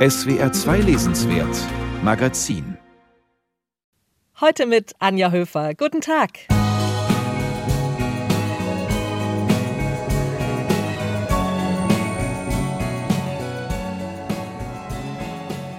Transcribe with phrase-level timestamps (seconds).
[0.00, 1.54] SWR 2 Lesenswert
[2.02, 2.78] Magazin
[4.40, 5.74] Heute mit Anja Höfer.
[5.74, 6.38] Guten Tag.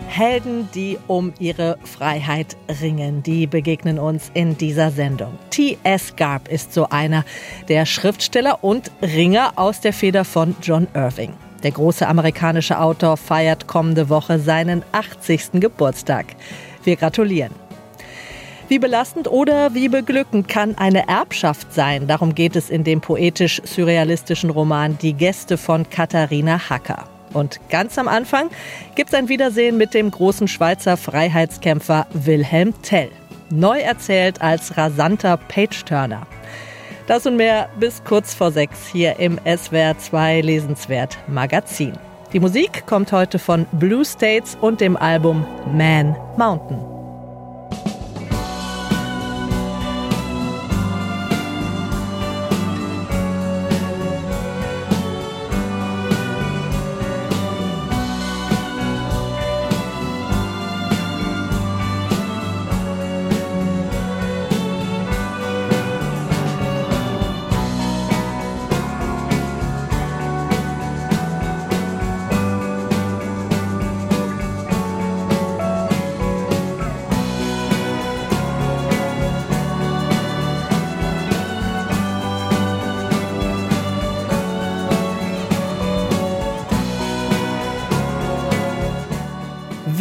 [0.07, 5.39] Helden, die um ihre Freiheit ringen, die begegnen uns in dieser Sendung.
[5.49, 6.15] T.S.
[6.15, 7.25] Garb ist so einer,
[7.69, 11.33] der Schriftsteller und Ringer aus der Feder von John Irving.
[11.63, 15.51] Der große amerikanische Autor feiert kommende Woche seinen 80.
[15.53, 16.25] Geburtstag.
[16.83, 17.53] Wir gratulieren.
[18.67, 22.07] Wie belastend oder wie beglückend kann eine Erbschaft sein?
[22.07, 27.03] Darum geht es in dem poetisch-surrealistischen Roman Die Gäste von Katharina Hacker.
[27.33, 28.49] Und ganz am Anfang
[28.95, 33.09] gibt es ein Wiedersehen mit dem großen Schweizer Freiheitskämpfer Wilhelm Tell.
[33.49, 36.25] Neu erzählt als rasanter Page-Turner.
[37.07, 41.93] Das und mehr bis kurz vor sechs hier im SWR 2 Lesenswert Magazin.
[42.31, 47.00] Die Musik kommt heute von Blue States und dem Album Man Mountain.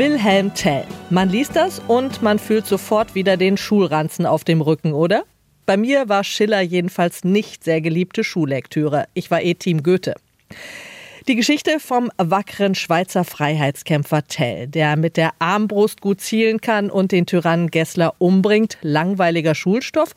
[0.01, 0.87] Wilhelm Tell.
[1.11, 5.25] Man liest das und man fühlt sofort wieder den Schulranzen auf dem Rücken, oder?
[5.67, 9.09] Bei mir war Schiller jedenfalls nicht sehr geliebte Schullektüre.
[9.13, 10.15] Ich war eh Team Goethe.
[11.29, 17.13] Die Geschichte vom wackeren Schweizer Freiheitskämpfer Tell, der mit der Armbrust gut zielen kann und
[17.13, 20.15] den Tyrannen Gessler umbringt, langweiliger Schulstoff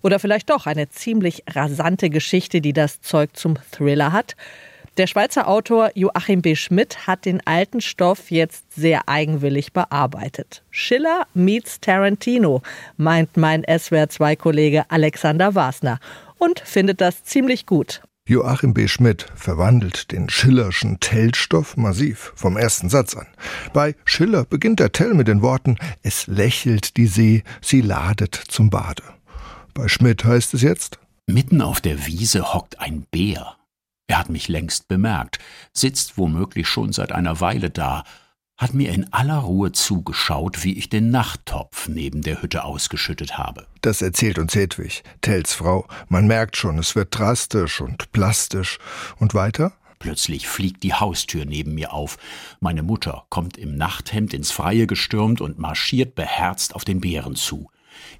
[0.00, 4.36] oder vielleicht doch eine ziemlich rasante Geschichte, die das Zeug zum Thriller hat?
[4.96, 6.54] Der Schweizer Autor Joachim B.
[6.54, 10.62] Schmidt hat den alten Stoff jetzt sehr eigenwillig bearbeitet.
[10.70, 12.62] Schiller meets Tarantino,
[12.96, 15.98] meint mein SWR2-Kollege Alexander Wasner
[16.38, 18.02] und findet das ziemlich gut.
[18.28, 18.86] Joachim B.
[18.86, 23.26] Schmidt verwandelt den Schillerschen Tellstoff massiv vom ersten Satz an.
[23.72, 28.70] Bei Schiller beginnt der Tell mit den Worten Es lächelt die See, sie ladet zum
[28.70, 29.02] Bade.
[29.74, 33.56] Bei Schmidt heißt es jetzt Mitten auf der Wiese hockt ein Bär.
[34.14, 35.40] Er hat mich längst bemerkt,
[35.72, 38.04] sitzt womöglich schon seit einer Weile da,
[38.56, 43.66] hat mir in aller Ruhe zugeschaut, wie ich den Nachttopf neben der Hütte ausgeschüttet habe.
[43.80, 45.88] Das erzählt uns Hedwig, Tells Frau.
[46.08, 48.78] Man merkt schon, es wird drastisch und plastisch.
[49.18, 49.72] Und weiter?
[49.98, 52.16] Plötzlich fliegt die Haustür neben mir auf.
[52.60, 57.68] Meine Mutter kommt im Nachthemd ins Freie gestürmt und marschiert beherzt auf den Bären zu.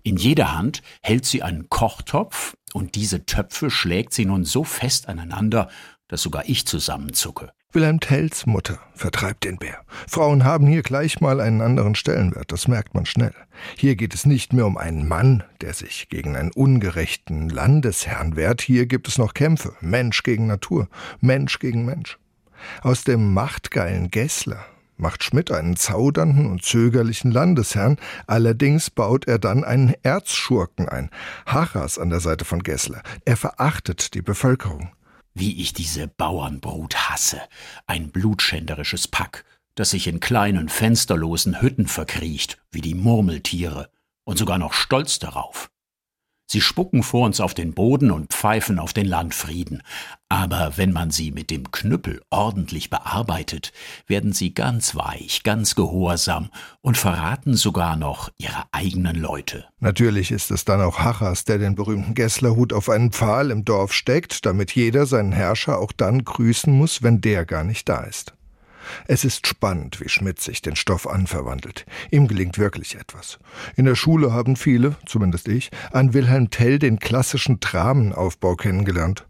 [0.03, 5.09] In jeder Hand hält sie einen Kochtopf, und diese Töpfe schlägt sie nun so fest
[5.09, 5.69] aneinander,
[6.09, 7.53] dass sogar ich zusammenzucke.
[7.73, 9.85] Wilhelm Tells Mutter vertreibt den Bär.
[10.07, 13.35] Frauen haben hier gleich mal einen anderen Stellenwert, das merkt man schnell.
[13.77, 18.63] Hier geht es nicht mehr um einen Mann, der sich gegen einen ungerechten Landesherrn wehrt,
[18.63, 20.89] hier gibt es noch Kämpfe, Mensch gegen Natur,
[21.21, 22.19] Mensch gegen Mensch.
[22.83, 24.65] Aus dem machtgeilen Gessler
[24.97, 31.11] macht Schmidt einen zaudernden und zögerlichen Landesherrn, allerdings baut er dann einen Erzschurken ein,
[31.47, 33.03] Harras an der Seite von Gessler.
[33.25, 34.93] Er verachtet die Bevölkerung.
[35.35, 37.41] Wie ich diese Bauernbrut hasse,
[37.87, 39.45] ein blutschänderisches Pack,
[39.75, 43.91] das sich in kleinen fensterlosen Hütten verkriecht, wie die Murmeltiere,
[44.25, 45.69] und sogar noch stolz darauf.
[46.47, 49.83] Sie spucken vor uns auf den Boden und pfeifen auf den Landfrieden.
[50.29, 53.73] Aber wenn man sie mit dem Knüppel ordentlich bearbeitet,
[54.07, 56.51] werden sie ganz weich, ganz gehorsam
[56.81, 59.65] und verraten sogar noch ihre eigenen Leute.
[59.81, 63.93] Natürlich ist es dann auch Hachas, der den berühmten Gesslerhut auf einen Pfahl im Dorf
[63.93, 68.35] steckt, damit jeder seinen Herrscher auch dann grüßen muss, wenn der gar nicht da ist.
[69.07, 71.87] Es ist spannend, wie Schmidt sich den Stoff anverwandelt.
[72.11, 73.39] Ihm gelingt wirklich etwas.
[73.77, 79.27] In der Schule haben viele, zumindest ich, an Wilhelm Tell den klassischen Dramenaufbau kennengelernt.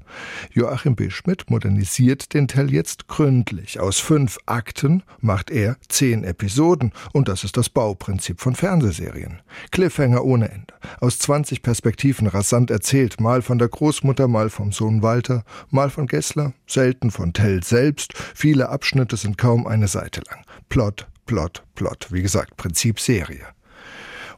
[0.53, 1.11] Joachim B.
[1.11, 3.81] Schmidt modernisiert den Tell jetzt gründlich.
[3.81, 9.43] Aus fünf Akten macht er zehn Episoden und das ist das Bauprinzip von Fernsehserien.
[9.71, 10.75] Cliffhanger ohne Ende.
[11.01, 16.07] Aus 20 Perspektiven rasant erzählt, mal von der Großmutter, mal vom Sohn Walter, mal von
[16.07, 18.15] Gessler, selten von Tell selbst.
[18.35, 20.45] Viele Abschnitte sind kaum eine Seite lang.
[20.69, 22.09] Plot, Plot, Plot.
[22.11, 23.47] Wie gesagt, Prinzip Serie.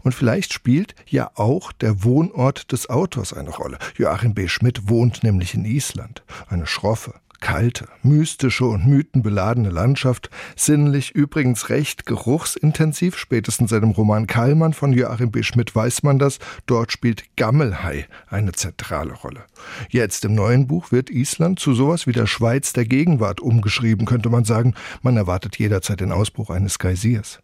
[0.06, 3.76] Und vielleicht spielt ja auch der Wohnort des Autors eine Rolle.
[3.96, 4.46] Joachim B.
[4.46, 6.22] Schmidt wohnt nämlich in Island.
[6.46, 14.28] Eine schroffe, kalte, mystische und mythenbeladene Landschaft, sinnlich übrigens recht geruchsintensiv, spätestens seit dem Roman
[14.28, 15.42] Kallmann von Joachim B.
[15.42, 19.42] Schmidt weiß man das, dort spielt Gammelhai eine zentrale Rolle.
[19.88, 24.30] Jetzt im neuen Buch wird Island zu sowas wie der Schweiz der Gegenwart umgeschrieben, könnte
[24.30, 27.40] man sagen, man erwartet jederzeit den Ausbruch eines Geysirs.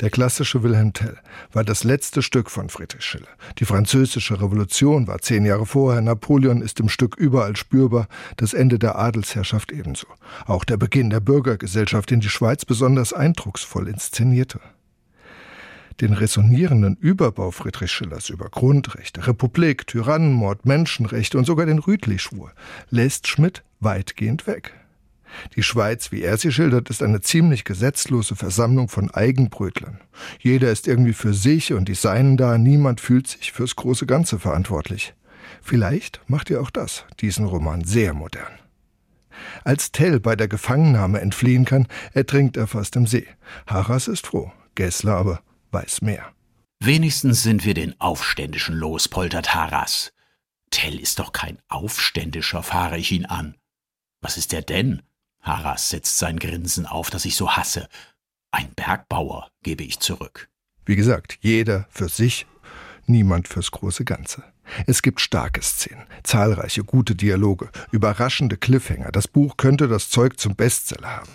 [0.00, 1.16] Der klassische Wilhelm Tell
[1.52, 3.28] war das letzte Stück von Friedrich Schiller.
[3.58, 8.78] Die französische Revolution war zehn Jahre vorher, Napoleon ist im Stück überall spürbar, das Ende
[8.78, 10.06] der Adelsherrschaft ebenso.
[10.46, 14.60] Auch der Beginn der Bürgergesellschaft, den die Schweiz besonders eindrucksvoll inszenierte.
[16.00, 22.52] Den resonierenden Überbau Friedrich Schillers über Grundrechte, Republik, Tyrannenmord, Menschenrechte und sogar den Rütli-Schwur
[22.88, 24.72] lässt Schmidt weitgehend weg.
[25.56, 30.00] Die Schweiz, wie er sie schildert, ist eine ziemlich gesetzlose Versammlung von Eigenbrötlern.
[30.38, 34.38] Jeder ist irgendwie für sich und die Seinen da, niemand fühlt sich fürs große Ganze
[34.38, 35.14] verantwortlich.
[35.62, 38.52] Vielleicht macht ihr auch das, diesen Roman sehr modern.
[39.64, 43.26] Als Tell bei der Gefangennahme entfliehen kann, ertrinkt er fast im See.
[43.66, 45.40] Harras ist froh, Gessler aber
[45.70, 46.32] weiß mehr.
[46.80, 50.12] Wenigstens sind wir den Aufständischen los, poltert Harras.
[50.70, 53.56] Tell ist doch kein Aufständischer, fahre ich ihn an.
[54.20, 55.02] Was ist er denn?
[55.42, 57.88] Haras setzt sein Grinsen auf, das ich so hasse.
[58.52, 60.48] Ein Bergbauer, gebe ich zurück.
[60.86, 62.46] Wie gesagt, jeder für sich,
[63.06, 64.44] niemand fürs große Ganze.
[64.86, 69.10] Es gibt starke Szenen, zahlreiche gute Dialoge, überraschende Cliffhanger.
[69.10, 71.30] Das Buch könnte das Zeug zum Bestseller haben.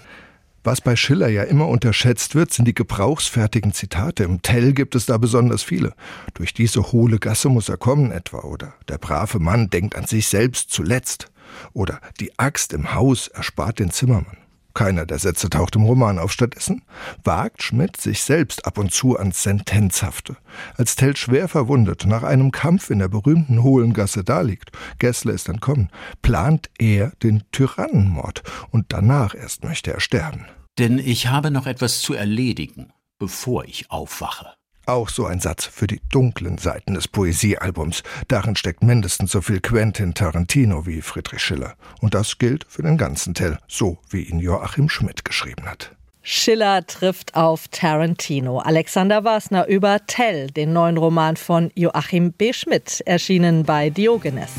[0.63, 4.23] Was bei Schiller ja immer unterschätzt wird, sind die gebrauchsfertigen Zitate.
[4.23, 5.93] Im Tell gibt es da besonders viele.
[6.33, 8.39] Durch diese hohle Gasse muss er kommen etwa.
[8.39, 11.31] Oder der brave Mann denkt an sich selbst zuletzt.
[11.73, 14.37] Oder die Axt im Haus erspart den Zimmermann.
[14.77, 16.31] Keiner der Sätze taucht im Roman auf.
[16.31, 16.83] Stattdessen
[17.23, 20.37] wagt Schmidt sich selbst ab und zu ans Sentenzhafte.
[20.77, 24.69] Als Tell schwer verwundet nach einem Kampf in der berühmten hohlen Gasse daliegt,
[24.99, 25.89] Gessler ist entkommen,
[26.21, 30.45] plant er den Tyrannenmord und danach erst möchte er sterben.
[30.77, 34.53] Denn ich habe noch etwas zu erledigen, bevor ich aufwache.
[34.87, 38.03] Auch so ein Satz für die dunklen Seiten des Poesiealbums.
[38.29, 41.73] Darin steckt mindestens so viel Quentin Tarantino wie Friedrich Schiller.
[41.99, 45.91] Und das gilt für den ganzen Tell, so wie ihn Joachim Schmidt geschrieben hat.
[46.21, 48.59] Schiller trifft auf Tarantino.
[48.59, 52.53] Alexander Wasner über Tell, den neuen Roman von Joachim B.
[52.53, 54.51] Schmidt, erschienen bei Diogenes.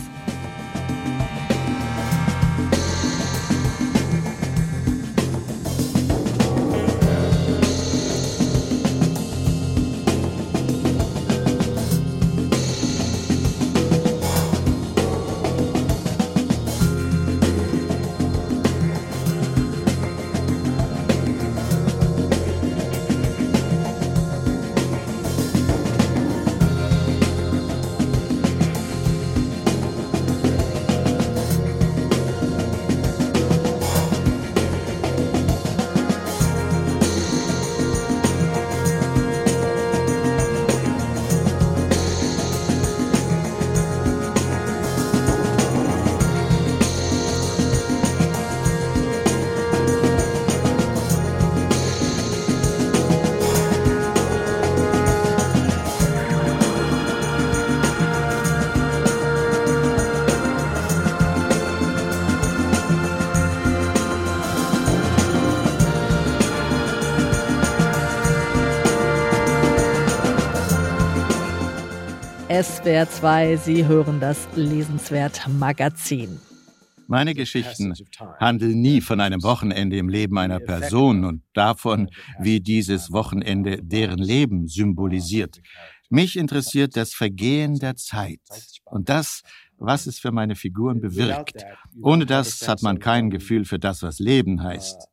[72.60, 76.40] SWR 2, Sie hören das Lesenswert Magazin.
[77.06, 77.94] Meine Geschichten
[78.40, 82.10] handeln nie von einem Wochenende im Leben einer Person und davon,
[82.40, 85.60] wie dieses Wochenende deren Leben symbolisiert.
[86.10, 88.40] Mich interessiert das Vergehen der Zeit
[88.86, 89.42] und das,
[89.76, 91.64] was es für meine Figuren bewirkt.
[92.02, 95.06] Ohne das hat man kein Gefühl für das, was Leben heißt.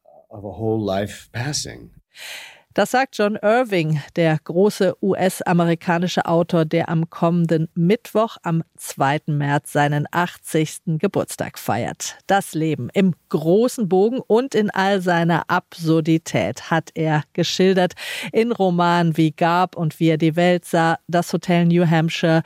[2.76, 9.22] Das sagt John Irving, der große US-amerikanische Autor, der am kommenden Mittwoch am 2.
[9.28, 10.98] März seinen 80.
[11.00, 12.18] Geburtstag feiert.
[12.28, 17.94] Das Leben im großen Bogen und in all seiner Absurdität hat er geschildert
[18.34, 22.44] in Romanen wie Gab und wie er die Welt sah, das Hotel New Hampshire,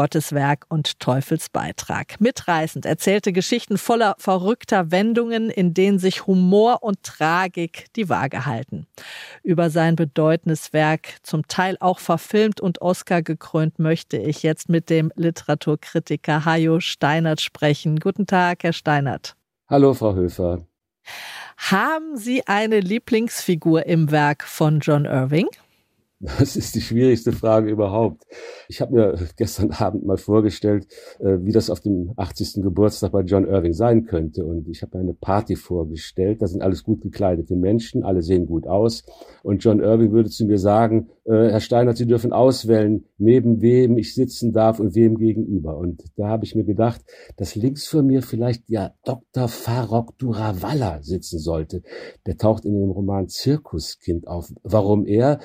[0.00, 2.18] Gottes Werk und Teufels Beitrag.
[2.22, 8.86] Mitreißend erzählte Geschichten voller verrückter Wendungen, in denen sich Humor und Tragik die Waage halten.
[9.42, 14.88] Über sein bedeutendes Werk, zum Teil auch verfilmt und Oscar gekrönt, möchte ich jetzt mit
[14.88, 18.00] dem Literaturkritiker Hajo Steinert sprechen.
[18.00, 19.36] Guten Tag, Herr Steinert.
[19.68, 20.64] Hallo, Frau Höfer.
[21.58, 25.48] Haben Sie eine Lieblingsfigur im Werk von John Irving?
[26.22, 28.26] Das ist die schwierigste Frage überhaupt.
[28.68, 30.86] Ich habe mir gestern Abend mal vorgestellt,
[31.18, 32.62] äh, wie das auf dem 80.
[32.62, 34.44] Geburtstag bei John Irving sein könnte.
[34.44, 36.42] Und ich habe mir eine Party vorgestellt.
[36.42, 39.02] Da sind alles gut gekleidete Menschen, alle sehen gut aus.
[39.42, 43.96] Und John Irving würde zu mir sagen, äh, Herr Steinert, Sie dürfen auswählen, neben wem
[43.96, 45.78] ich sitzen darf und wem gegenüber.
[45.78, 47.00] Und da habe ich mir gedacht,
[47.38, 49.48] dass links vor mir vielleicht ja Dr.
[49.48, 51.82] Farok Durawalla sitzen sollte.
[52.26, 54.52] Der taucht in dem Roman Zirkuskind auf.
[54.62, 55.38] Warum er?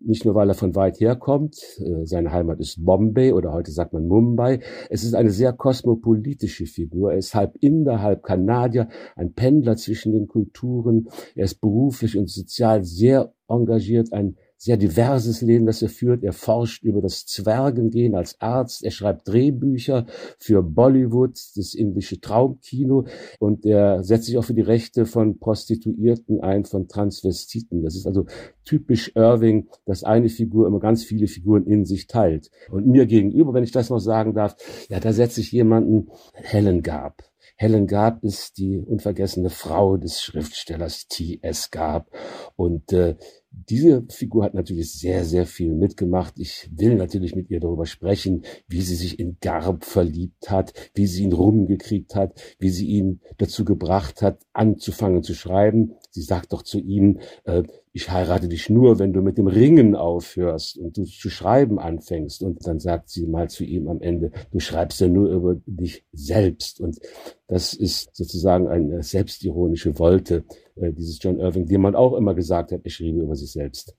[0.00, 3.72] Nicht nur, weil er von weit her kommt, äh, seine Heimat ist Bombay oder heute
[3.72, 4.60] sagt man Mumbai.
[4.90, 7.12] Es ist eine sehr kosmopolitische Figur.
[7.12, 11.08] Er ist halb Inder, halb Kanadier, ein Pendler zwischen den Kulturen.
[11.34, 16.22] Er ist beruflich und sozial sehr engagiert, ein sehr diverses Leben, das er führt.
[16.22, 18.84] Er forscht über das Zwergengehen als Arzt.
[18.84, 20.06] Er schreibt Drehbücher
[20.38, 23.06] für Bollywood, das indische Traumkino.
[23.40, 27.82] Und er setzt sich auch für die Rechte von Prostituierten ein, von Transvestiten.
[27.82, 28.26] Das ist also
[28.64, 32.52] typisch Irving, dass eine Figur immer ganz viele Figuren in sich teilt.
[32.70, 34.54] Und mir gegenüber, wenn ich das noch sagen darf,
[34.88, 37.24] ja, da setze ich jemanden, Helen Gab.
[37.56, 41.72] Helen Gab ist die unvergessene Frau des Schriftstellers T.S.
[41.72, 42.10] Gab.
[42.54, 43.16] Und äh,
[43.52, 46.38] diese Figur hat natürlich sehr, sehr viel mitgemacht.
[46.38, 51.06] Ich will natürlich mit ihr darüber sprechen, wie sie sich in Garb verliebt hat, wie
[51.06, 55.94] sie ihn rumgekriegt hat, wie sie ihn dazu gebracht hat, anzufangen zu schreiben.
[56.10, 59.94] Sie sagt doch zu ihm, äh, ich heirate dich nur, wenn du mit dem Ringen
[59.96, 62.42] aufhörst und du zu schreiben anfängst.
[62.42, 66.04] Und dann sagt sie mal zu ihm am Ende, du schreibst ja nur über dich
[66.12, 66.80] selbst.
[66.80, 66.98] Und
[67.48, 70.44] das ist sozusagen eine selbstironische Wolte
[70.76, 73.96] dieses John Irving, dem man auch immer gesagt hat, er schriebe über sich selbst.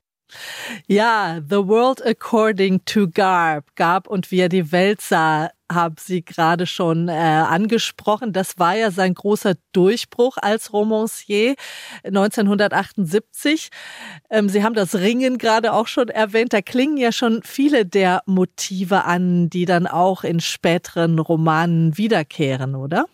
[0.86, 6.24] Ja, The World According to Garb, Garb und wie er die Welt sah, haben Sie
[6.24, 8.32] gerade schon äh, angesprochen.
[8.32, 11.54] Das war ja sein großer Durchbruch als Romancier
[12.04, 13.70] 1978.
[14.30, 16.52] Ähm, Sie haben das Ringen gerade auch schon erwähnt.
[16.52, 22.74] Da klingen ja schon viele der Motive an, die dann auch in späteren Romanen wiederkehren,
[22.74, 23.06] oder?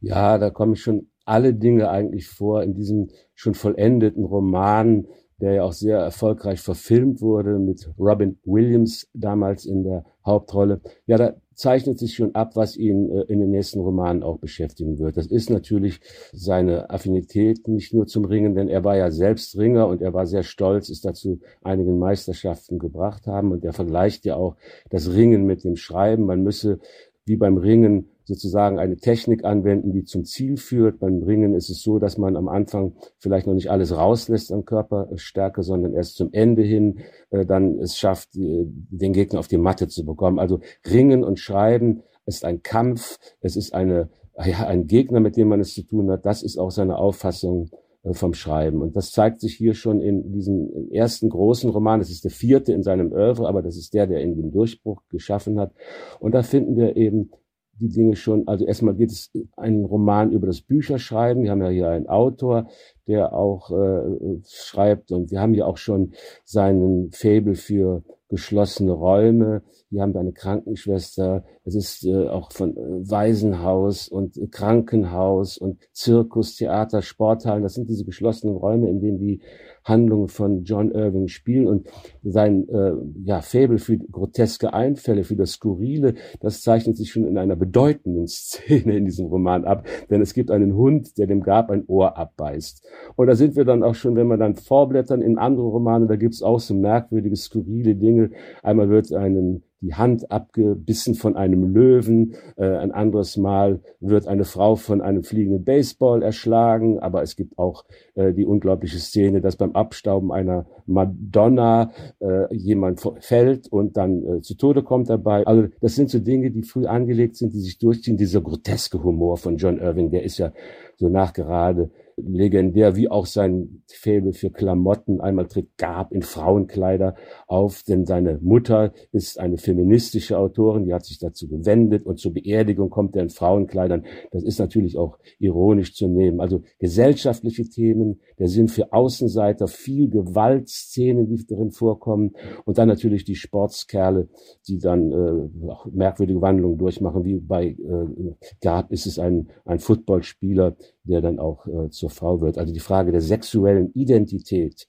[0.00, 5.06] Ja, da kommen schon alle Dinge eigentlich vor in diesem schon vollendeten Roman
[5.40, 10.80] der ja auch sehr erfolgreich verfilmt wurde mit Robin Williams damals in der Hauptrolle.
[11.06, 14.98] Ja, da zeichnet sich schon ab, was ihn äh, in den nächsten Romanen auch beschäftigen
[14.98, 15.16] wird.
[15.16, 16.00] Das ist natürlich
[16.32, 20.26] seine Affinität nicht nur zum Ringen, denn er war ja selbst Ringer und er war
[20.26, 24.56] sehr stolz, ist dazu einigen Meisterschaften gebracht haben und er vergleicht ja auch
[24.90, 26.24] das Ringen mit dem Schreiben.
[26.24, 26.78] Man müsse
[27.24, 30.98] wie beim Ringen sozusagen eine Technik anwenden, die zum Ziel führt.
[30.98, 34.64] Beim Ringen ist es so, dass man am Anfang vielleicht noch nicht alles rauslässt an
[34.64, 36.98] Körperstärke, sondern erst zum Ende hin
[37.30, 40.40] äh, dann es schafft, äh, den Gegner auf die Matte zu bekommen.
[40.40, 44.10] Also Ringen und Schreiben ist ein Kampf, es ist eine,
[44.44, 46.26] ja, ein Gegner, mit dem man es zu tun hat.
[46.26, 47.70] Das ist auch seine Auffassung
[48.02, 48.82] äh, vom Schreiben.
[48.82, 52.00] Und das zeigt sich hier schon in diesem ersten großen Roman.
[52.00, 55.02] Das ist der vierte in seinem Oeuvre, aber das ist der, der ihn den Durchbruch
[55.10, 55.72] geschaffen hat.
[56.18, 57.30] Und da finden wir eben
[57.78, 61.42] die Dinge schon, also erstmal geht es einen Roman über das Bücherschreiben.
[61.42, 62.68] Wir haben ja hier einen Autor,
[63.06, 66.12] der auch äh, schreibt und wir haben ja auch schon
[66.44, 69.62] seinen Fabel für geschlossene Räume.
[69.90, 71.44] Wir haben eine Krankenschwester.
[71.64, 77.62] Es ist äh, auch von äh, Waisenhaus und äh, Krankenhaus und Zirkus, Theater, Sporthallen.
[77.62, 79.42] Das sind diese geschlossenen Räume, in denen die
[79.86, 81.88] Handlungen von John Irving spielen und
[82.22, 82.92] sein äh,
[83.24, 88.26] ja, Fabel für groteske Einfälle, für das Skurrile, das zeichnet sich schon in einer bedeutenden
[88.26, 92.18] Szene in diesem Roman ab, denn es gibt einen Hund, der dem Gab ein Ohr
[92.18, 92.84] abbeißt.
[93.14, 96.16] Und da sind wir dann auch schon, wenn wir dann vorblättern in andere Romane, da
[96.16, 98.30] gibt's auch so merkwürdige, skurrile Dinge.
[98.62, 102.34] Einmal wird einem die Hand abgebissen von einem Löwen.
[102.56, 106.98] Äh, ein anderes Mal wird eine Frau von einem fliegenden Baseball erschlagen.
[106.98, 111.90] Aber es gibt auch äh, die unglaubliche Szene, dass beim Abstauben einer Madonna
[112.20, 115.46] äh, jemand fällt und dann äh, zu Tode kommt dabei.
[115.46, 118.16] Also das sind so Dinge, die früh angelegt sind, die sich durchziehen.
[118.16, 120.52] Dieser groteske Humor von John Irving, der ist ja
[120.96, 125.20] so nachgerade legendär, wie auch sein Faible für Klamotten.
[125.20, 127.14] Einmal tritt Gab in Frauenkleider
[127.46, 132.32] auf, denn seine Mutter ist eine feministische Autorin, die hat sich dazu gewendet und zur
[132.32, 134.06] Beerdigung kommt er in Frauenkleidern.
[134.30, 136.40] Das ist natürlich auch ironisch zu nehmen.
[136.40, 142.32] Also gesellschaftliche Themen, der Sinn für Außenseiter, viel Gewaltszenen, die drin vorkommen
[142.64, 144.28] und dann natürlich die Sportskerle,
[144.66, 149.78] die dann äh, auch merkwürdige Wandlungen durchmachen, wie bei äh, Gab ist es ein, ein
[149.78, 152.58] Footballspieler, der dann auch äh, zur Frau wird.
[152.58, 154.88] Also die Frage der sexuellen Identität,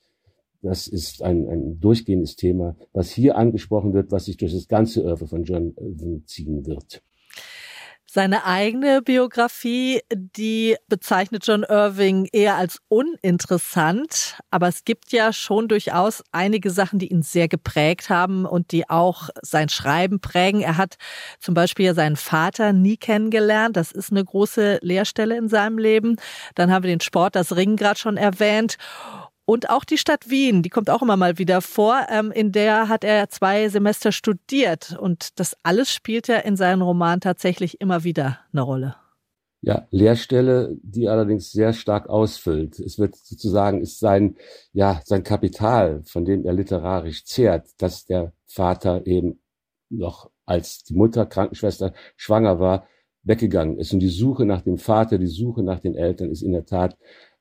[0.61, 5.03] das ist ein, ein durchgehendes Thema, was hier angesprochen wird, was sich durch das ganze
[5.03, 5.73] Oeuvre von John
[6.25, 7.03] ziehen wird.
[8.17, 15.67] Seine eigene Biografie, die bezeichnet John Irving eher als uninteressant, aber es gibt ja schon
[15.67, 20.61] durchaus einige Sachen, die ihn sehr geprägt haben und die auch sein Schreiben prägen.
[20.61, 20.97] Er hat
[21.39, 23.77] zum Beispiel seinen Vater nie kennengelernt.
[23.77, 26.15] Das ist eine große Leerstelle in seinem Leben.
[26.55, 28.77] Dann haben wir den Sport, das Ringen gerade schon erwähnt.
[29.49, 32.05] Und auch die Stadt Wien, die kommt auch immer mal wieder vor.
[32.09, 34.97] Ähm, in der hat er zwei Semester studiert.
[34.99, 38.95] Und das alles spielt ja in seinem Roman tatsächlich immer wieder eine Rolle.
[39.61, 42.77] Ja, Lehrstelle, die allerdings sehr stark ausfüllt.
[42.77, 44.35] Es wird sozusagen, ist sein,
[44.73, 49.39] ja, sein Kapital, von dem er literarisch zehrt, dass der Vater eben
[49.89, 52.85] noch als die Mutter Krankenschwester schwanger war,
[53.23, 53.93] weggegangen ist.
[53.93, 56.97] Und die Suche nach dem Vater, die Suche nach den Eltern ist in der Tat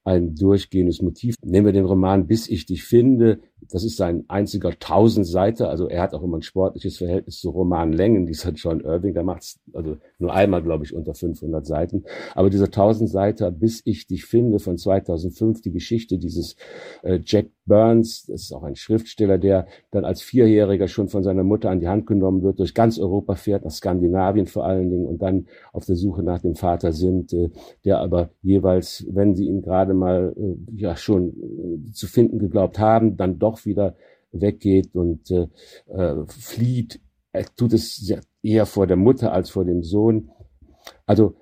[0.06, 1.34] ein durchgehendes Motiv.
[1.42, 5.68] Nehmen wir den Roman Bis ich dich finde, das ist sein einziger Tausendseiter.
[5.68, 8.26] Also er hat auch immer ein sportliches Verhältnis zu Romanlängen.
[8.26, 12.04] Dieser John Irving, der macht also nur einmal, glaube ich, unter 500 Seiten.
[12.34, 16.56] Aber dieser Tausendseiter, bis ich dich finde, von 2005, die Geschichte dieses
[17.02, 21.42] äh, Jack Burns, das ist auch ein Schriftsteller, der dann als Vierjähriger schon von seiner
[21.42, 25.06] Mutter an die Hand genommen wird, durch ganz Europa fährt, nach Skandinavien vor allen Dingen
[25.06, 27.50] und dann auf der Suche nach dem Vater sind, äh,
[27.84, 32.78] der aber jeweils, wenn sie ihn gerade mal äh, ja schon äh, zu finden geglaubt
[32.78, 33.96] haben, dann doch wieder
[34.32, 35.46] weggeht und äh,
[35.86, 37.00] äh, flieht.
[37.32, 40.30] Er tut es eher vor der Mutter als vor dem Sohn.
[41.06, 41.36] Also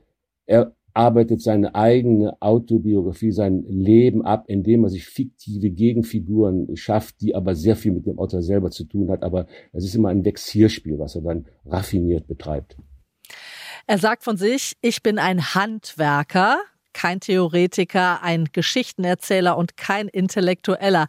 [0.47, 7.35] er arbeitet seine eigene Autobiografie, sein Leben ab, indem er sich fiktive Gegenfiguren schafft, die
[7.35, 9.25] aber sehr viel mit dem Autor selber zu tun hat.
[9.25, 12.77] Aber es ist immer ein Vexierspiel, was er dann raffiniert betreibt.
[13.87, 16.59] Er sagt von sich, ich bin ein Handwerker
[16.95, 21.07] kein Theoretiker, ein Geschichtenerzähler und kein Intellektueller.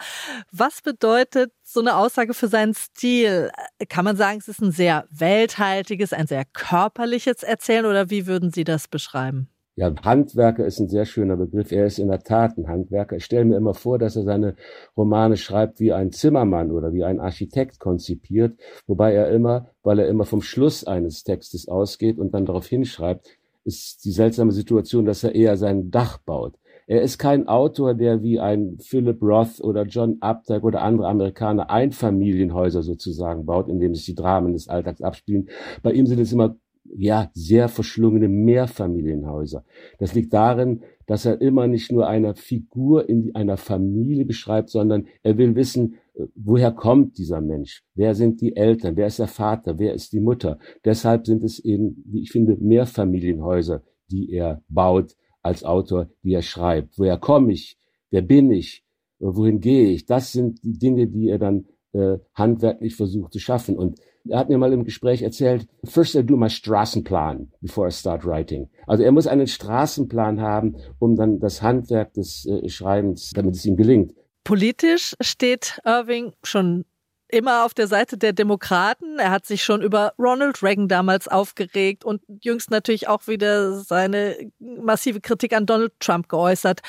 [0.51, 3.51] Was bedeutet so eine Aussage für seinen Stil?
[3.87, 8.51] Kann man sagen, es ist ein sehr welthaltiges, ein sehr körperliches Erzählen oder wie würden
[8.51, 9.49] Sie das beschreiben?
[9.77, 11.73] Ja, Handwerker ist ein sehr schöner Begriff.
[11.73, 13.17] Er ist in der Tat ein Handwerker.
[13.17, 14.55] Ich stelle mir immer vor, dass er seine
[14.95, 20.07] Romane schreibt wie ein Zimmermann oder wie ein Architekt konzipiert, wobei er immer, weil er
[20.07, 23.27] immer vom Schluss eines Textes ausgeht und dann darauf hinschreibt,
[23.65, 26.55] ist die seltsame Situation, dass er eher sein Dach baut.
[26.87, 31.71] Er ist kein Autor, der wie ein Philip Roth oder John Updike oder andere Amerikaner
[31.71, 35.49] Einfamilienhäuser sozusagen baut, in dem sich die Dramen des Alltags abspielen.
[35.81, 36.55] Bei ihm sind es immer
[36.95, 39.65] ja, sehr verschlungene Mehrfamilienhäuser.
[39.97, 45.07] Das liegt darin, dass er immer nicht nur eine Figur in einer Familie beschreibt, sondern
[45.23, 45.95] er will wissen,
[46.35, 47.83] woher kommt dieser Mensch?
[47.93, 48.95] Wer sind die Eltern?
[48.95, 49.79] Wer ist der Vater?
[49.79, 50.59] Wer ist die Mutter?
[50.83, 56.41] Deshalb sind es eben, wie ich finde, Mehrfamilienhäuser, die er baut als Autor, die er
[56.41, 56.97] schreibt.
[56.97, 57.77] Woher komme ich?
[58.09, 58.83] Wer bin ich?
[59.19, 60.05] Wohin gehe ich?
[60.05, 63.77] Das sind die Dinge, die er dann äh, handwerklich versucht zu schaffen.
[63.77, 67.91] Und er hat mir mal im Gespräch erzählt, first I do my Straßenplan before I
[67.91, 68.69] start writing.
[68.87, 73.65] Also er muss einen Straßenplan haben, um dann das Handwerk des äh, Schreibens, damit es
[73.65, 74.13] ihm gelingt.
[74.45, 76.85] Politisch steht Irving schon
[77.27, 79.17] immer auf der Seite der Demokraten.
[79.17, 84.37] Er hat sich schon über Ronald Reagan damals aufgeregt und jüngst natürlich auch wieder seine
[84.59, 86.81] massive Kritik an Donald Trump geäußert.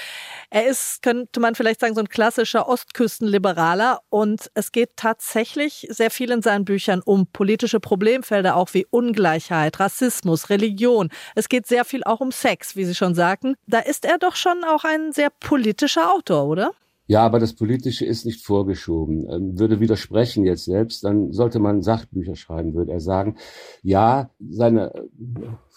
[0.51, 6.11] Er ist, könnte man vielleicht sagen, so ein klassischer Ostküstenliberaler und es geht tatsächlich sehr
[6.11, 11.09] viel in seinen Büchern um politische Problemfelder, auch wie Ungleichheit, Rassismus, Religion.
[11.35, 13.55] Es geht sehr viel auch um Sex, wie Sie schon sagten.
[13.67, 16.73] Da ist er doch schon auch ein sehr politischer Autor, oder?
[17.07, 19.29] Ja, aber das Politische ist nicht vorgeschoben.
[19.31, 23.37] Ähm, würde widersprechen jetzt selbst, dann sollte man Sachbücher schreiben, würde er sagen.
[23.83, 25.03] Ja, seine äh,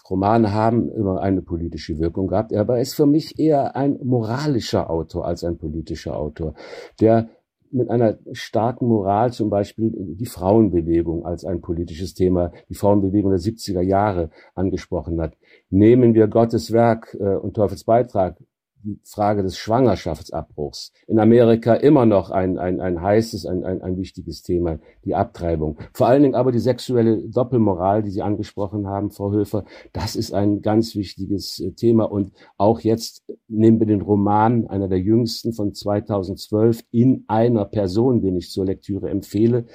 [0.09, 4.89] Romane haben immer eine politische Wirkung gehabt, aber er ist für mich eher ein moralischer
[4.89, 6.55] Autor als ein politischer Autor,
[6.99, 7.29] der
[7.71, 13.39] mit einer starken Moral zum Beispiel die Frauenbewegung als ein politisches Thema, die Frauenbewegung der
[13.39, 15.37] 70er Jahre angesprochen hat.
[15.69, 18.37] Nehmen wir Gottes Werk äh, und Teufels Beitrag
[18.83, 20.91] die Frage des Schwangerschaftsabbruchs.
[21.07, 25.77] In Amerika immer noch ein, ein, ein heißes, ein, ein, ein wichtiges Thema, die Abtreibung.
[25.93, 30.33] Vor allen Dingen aber die sexuelle Doppelmoral, die Sie angesprochen haben, Frau Höfer, das ist
[30.33, 32.11] ein ganz wichtiges äh, Thema.
[32.11, 38.21] Und auch jetzt nehmen wir den Roman, einer der jüngsten von 2012, in einer Person,
[38.21, 39.65] den ich zur Lektüre empfehle.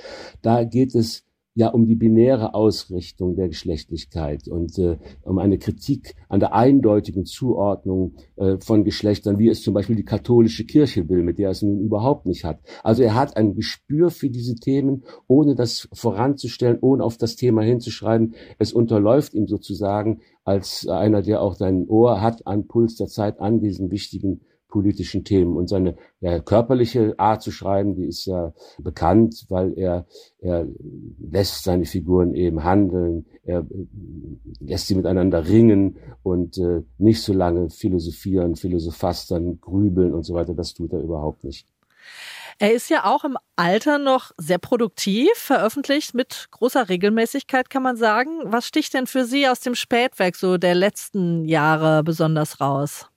[0.42, 6.16] Da geht es ja um die binäre Ausrichtung der Geschlechtlichkeit und äh, um eine Kritik
[6.28, 11.22] an der eindeutigen Zuordnung äh, von Geschlechtern, wie es zum Beispiel die katholische Kirche will,
[11.22, 12.60] mit der es nun überhaupt nicht hat.
[12.82, 17.62] Also er hat ein Gespür für diese Themen, ohne das voranzustellen, ohne auf das Thema
[17.62, 18.34] hinzuschreiben.
[18.58, 23.40] Es unterläuft ihm sozusagen als einer, der auch sein Ohr hat, an Puls der Zeit,
[23.40, 24.40] an diesen wichtigen
[24.74, 25.56] politischen Themen.
[25.56, 30.04] Und seine ja, körperliche Art zu schreiben, die ist ja bekannt, weil er,
[30.40, 30.66] er
[31.30, 33.64] lässt seine Figuren eben handeln, er äh,
[34.58, 40.54] lässt sie miteinander ringen und äh, nicht so lange philosophieren, philosophastern, grübeln und so weiter.
[40.54, 41.68] Das tut er überhaupt nicht.
[42.58, 47.96] Er ist ja auch im Alter noch sehr produktiv, veröffentlicht mit großer Regelmäßigkeit, kann man
[47.96, 48.40] sagen.
[48.44, 53.08] Was sticht denn für Sie aus dem Spätwerk so der letzten Jahre besonders raus?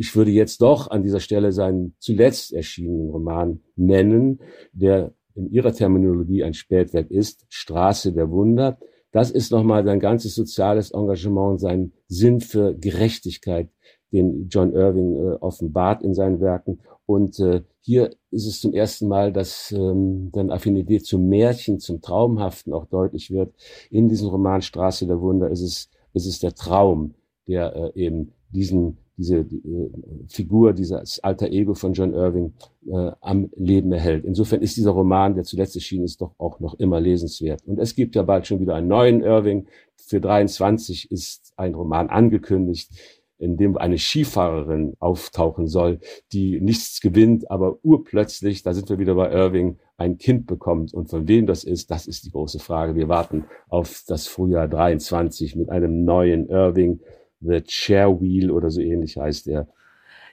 [0.00, 4.38] Ich würde jetzt doch an dieser Stelle seinen zuletzt erschienenen Roman nennen,
[4.72, 8.78] der in ihrer Terminologie ein Spätwerk ist, Straße der Wunder.
[9.10, 13.70] Das ist nochmal sein ganzes soziales Engagement, sein Sinn für Gerechtigkeit,
[14.12, 16.78] den John Irving äh, offenbart in seinen Werken.
[17.04, 22.02] Und äh, hier ist es zum ersten Mal, dass ähm, dann Affinität zum Märchen, zum
[22.02, 23.52] Traumhaften auch deutlich wird.
[23.90, 27.14] In diesem Roman Straße der Wunder ist es, ist es der Traum,
[27.48, 29.90] der äh, eben diesen, diese die, äh,
[30.28, 32.54] Figur, dieses alter Ego von John Irving
[32.86, 34.24] äh, am Leben erhält.
[34.24, 37.62] Insofern ist dieser Roman, der zuletzt erschienen ist, doch auch noch immer lesenswert.
[37.66, 39.66] Und es gibt ja bald schon wieder einen neuen Irving.
[39.96, 42.90] Für 23 ist ein Roman angekündigt
[43.38, 46.00] in dem eine Skifahrerin auftauchen soll,
[46.32, 50.92] die nichts gewinnt, aber urplötzlich, da sind wir wieder bei Irving, ein Kind bekommt.
[50.92, 52.96] Und von wem das ist, das ist die große Frage.
[52.96, 57.00] Wir warten auf das Frühjahr 23 mit einem neuen Irving,
[57.40, 59.68] The Chair Wheel oder so ähnlich heißt er.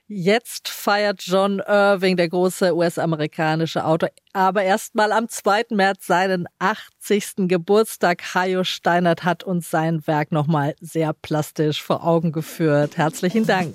[0.07, 5.65] Jetzt feiert John Irving, der große US-amerikanische Autor, aber erstmal am 2.
[5.71, 7.47] März seinen 80.
[7.47, 8.35] Geburtstag.
[8.35, 12.97] Hajo Steinert hat uns sein Werk nochmal sehr plastisch vor Augen geführt.
[12.97, 13.73] Herzlichen Dank.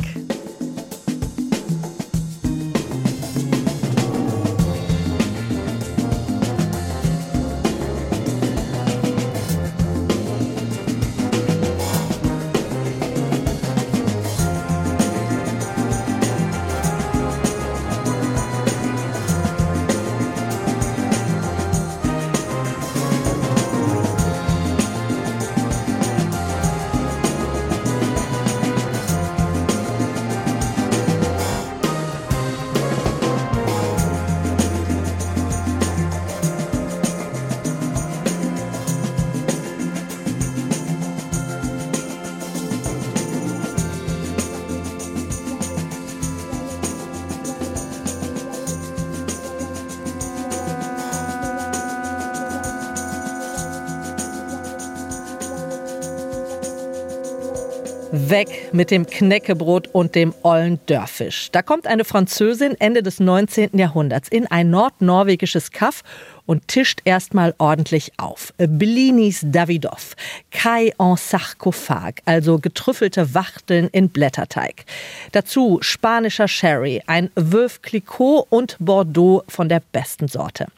[58.30, 61.50] Weg mit dem Knäckebrot und dem ollen Dörfisch.
[61.50, 63.76] Da kommt eine Französin Ende des 19.
[63.76, 66.02] Jahrhunderts in ein nordnorwegisches Kaff
[66.46, 68.54] und tischt erstmal ordentlich auf.
[68.56, 70.14] Blinis Davidoff,
[70.50, 74.84] Kai en Sarkophag, also getrüffelte Wachteln in Blätterteig.
[75.32, 80.68] Dazu spanischer Sherry, ein Veuve Clicquot und Bordeaux von der besten Sorte.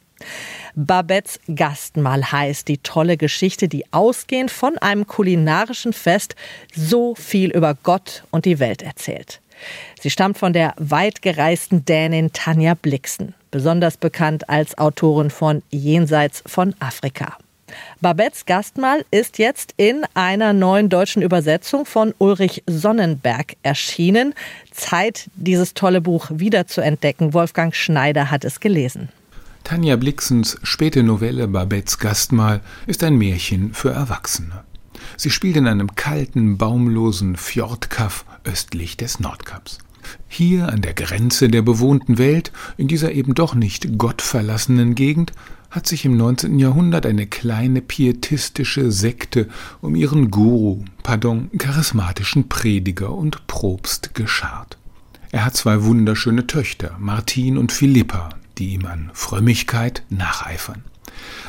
[0.75, 6.35] Babettes Gastmahl heißt die tolle Geschichte, die ausgehend von einem kulinarischen Fest
[6.73, 9.39] so viel über Gott und die Welt erzählt.
[10.01, 16.73] Sie stammt von der weitgereisten Dänin Tanja Blixen, besonders bekannt als Autorin von Jenseits von
[16.79, 17.37] Afrika.
[18.01, 24.33] Babettes Gastmahl ist jetzt in einer neuen deutschen Übersetzung von Ulrich Sonnenberg erschienen.
[24.71, 27.33] Zeit, dieses tolle Buch wieder zu entdecken.
[27.33, 29.09] Wolfgang Schneider hat es gelesen.
[29.63, 34.65] Tanja Blixens späte Novelle Babettes Gastmahl ist ein Märchen für Erwachsene.
[35.15, 39.77] Sie spielt in einem kalten, baumlosen Fjordkaff östlich des Nordkaps.
[40.27, 45.31] Hier an der Grenze der bewohnten Welt, in dieser eben doch nicht gottverlassenen Gegend,
[45.71, 46.59] hat sich im 19.
[46.59, 49.47] Jahrhundert eine kleine pietistische Sekte
[49.79, 54.77] um ihren Guru, pardon, charismatischen Prediger und Propst geschart.
[55.31, 60.83] Er hat zwei wunderschöne Töchter, Martin und Philippa, die ihm an Frömmigkeit nacheifern.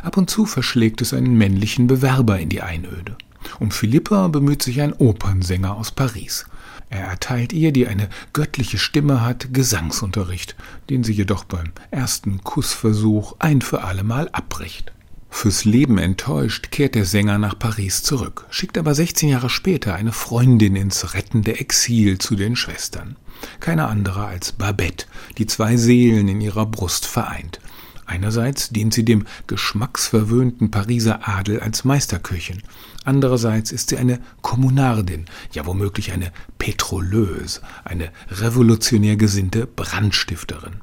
[0.02, 3.16] Ab und zu verschlägt es einen männlichen Bewerber in die Einöde.
[3.60, 6.46] Um Philippa bemüht sich ein Opernsänger aus Paris.
[6.90, 10.54] Er erteilt ihr, die eine göttliche Stimme hat, Gesangsunterricht,
[10.90, 14.92] den sie jedoch beim ersten Kussversuch ein für allemal abbricht.
[15.36, 20.12] Fürs Leben enttäuscht kehrt der Sänger nach Paris zurück, schickt aber 16 Jahre später eine
[20.12, 23.16] Freundin ins rettende Exil zu den Schwestern.
[23.58, 27.58] Keine andere als Babette, die zwei Seelen in ihrer Brust vereint.
[28.06, 32.62] Einerseits dient sie dem geschmacksverwöhnten Pariser Adel als Meisterköchin,
[33.04, 40.76] andererseits ist sie eine Kommunardin, ja womöglich eine Petroleuse, eine revolutionär gesinnte Brandstifterin.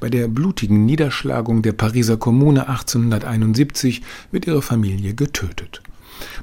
[0.00, 5.82] Bei der blutigen Niederschlagung der Pariser Kommune 1871 wird ihre Familie getötet.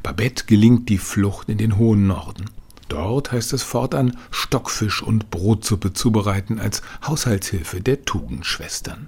[0.03, 2.45] Babette gelingt die Flucht in den hohen Norden.
[2.89, 9.07] Dort heißt es fortan Stockfisch und Brotsuppe zubereiten als Haushaltshilfe der Tugendschwestern.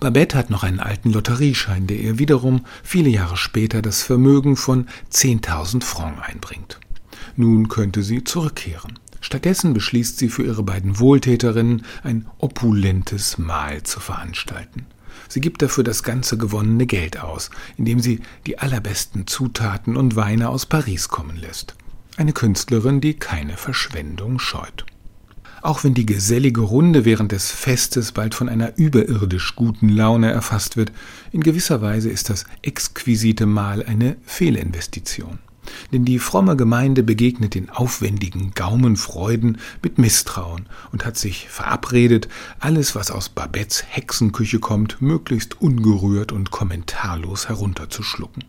[0.00, 4.86] Babette hat noch einen alten Lotterieschein, der ihr wiederum viele Jahre später das Vermögen von
[5.12, 6.80] 10.000 Francs einbringt.
[7.36, 8.98] Nun könnte sie zurückkehren.
[9.24, 14.84] Stattdessen beschließt sie für ihre beiden Wohltäterinnen ein opulentes Mahl zu veranstalten.
[15.28, 20.50] Sie gibt dafür das ganze gewonnene Geld aus, indem sie die allerbesten Zutaten und Weine
[20.50, 21.74] aus Paris kommen lässt.
[22.18, 24.84] Eine Künstlerin, die keine Verschwendung scheut.
[25.62, 30.76] Auch wenn die gesellige Runde während des Festes bald von einer überirdisch guten Laune erfasst
[30.76, 30.92] wird,
[31.32, 35.38] in gewisser Weise ist das exquisite Mahl eine Fehlinvestition.
[35.92, 42.28] Denn die fromme Gemeinde begegnet den aufwendigen Gaumenfreuden mit Misstrauen und hat sich verabredet,
[42.60, 48.44] alles, was aus Babettes Hexenküche kommt, möglichst ungerührt und kommentarlos herunterzuschlucken.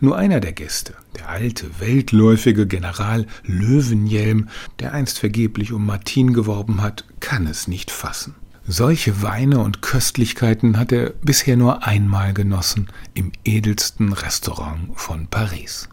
[0.00, 4.48] Nur einer der Gäste, der alte, weltläufige General Löwenjelm,
[4.78, 8.34] der einst vergeblich um Martin geworben hat, kann es nicht fassen.
[8.66, 15.88] Solche Weine und Köstlichkeiten hat er bisher nur einmal genossen im edelsten Restaurant von Paris.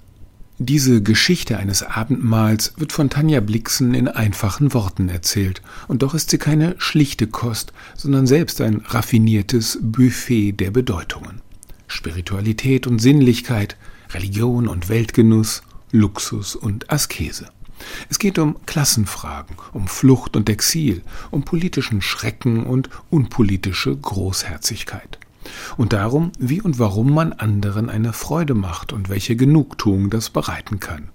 [0.60, 6.32] Diese Geschichte eines Abendmahls wird von Tanja Blixen in einfachen Worten erzählt, und doch ist
[6.32, 11.42] sie keine schlichte Kost, sondern selbst ein raffiniertes Buffet der Bedeutungen.
[11.88, 13.78] Spiritualität und Sinnlichkeit,
[14.10, 17.50] Religion und Weltgenuss, Luxus und Askese.
[18.10, 25.20] Es geht um Klassenfragen, um Flucht und Exil, um politischen Schrecken und unpolitische Großherzigkeit
[25.78, 30.80] und darum, wie und warum man anderen eine Freude macht und welche Genugtuung das bereiten
[30.80, 31.10] kann.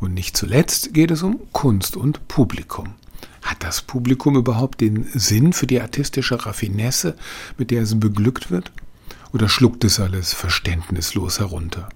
[0.00, 2.94] Und nicht zuletzt geht es um Kunst und Publikum.
[3.42, 7.16] Hat das Publikum überhaupt den Sinn für die artistische Raffinesse,
[7.58, 8.72] mit der es beglückt wird?
[9.32, 11.88] Oder schluckt es alles verständnislos herunter?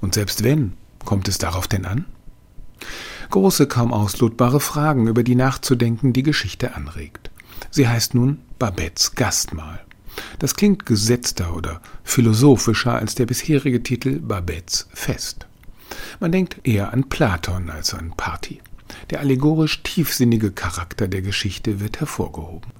[0.00, 0.74] Und selbst wenn,
[1.04, 2.04] kommt es darauf denn an?
[3.30, 7.30] Große, kaum auslotbare Fragen, über die nachzudenken die Geschichte anregt.
[7.70, 9.80] Sie heißt nun Babettes Gastmahl.
[10.38, 15.46] Das klingt gesetzter oder philosophischer als der bisherige Titel Babettes Fest.
[16.20, 18.60] Man denkt eher an Platon als an Party.
[19.10, 22.70] Der allegorisch tiefsinnige Charakter der Geschichte wird hervorgehoben.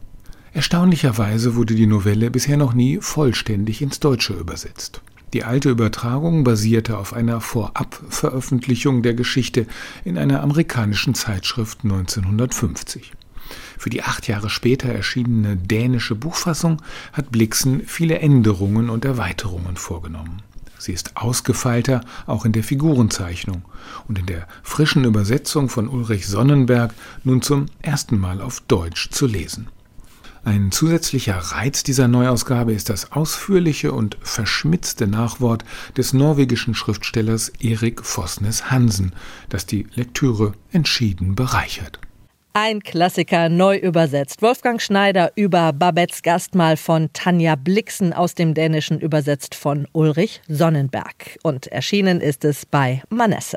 [0.53, 5.01] Erstaunlicherweise wurde die Novelle bisher noch nie vollständig ins Deutsche übersetzt.
[5.33, 9.67] Die alte Übertragung basierte auf einer Vorabveröffentlichung der Geschichte
[10.05, 13.13] in einer amerikanischen Zeitschrift 1950.
[13.79, 16.81] Für die acht Jahre später erschienene dänische Buchfassung
[17.13, 20.43] hat Blixen viele Änderungen und Erweiterungen vorgenommen.
[20.79, 23.63] Sie ist ausgefeilter auch in der Figurenzeichnung
[24.09, 29.27] und in der frischen Übersetzung von Ulrich Sonnenberg nun zum ersten Mal auf Deutsch zu
[29.27, 29.69] lesen.
[30.45, 35.65] Ein zusätzlicher Reiz dieser Neuausgabe ist das ausführliche und verschmitzte Nachwort
[35.97, 39.13] des norwegischen Schriftstellers Erik Fosnes Hansen,
[39.51, 42.01] das die Lektüre entschieden bereichert.
[42.55, 44.43] Ein Klassiker neu übersetzt.
[44.43, 51.39] Wolfgang Schneider über Babettes Gastmahl von Tanja Blixen aus dem Dänischen übersetzt von Ulrich Sonnenberg.
[51.43, 53.57] Und erschienen ist es bei Manesse.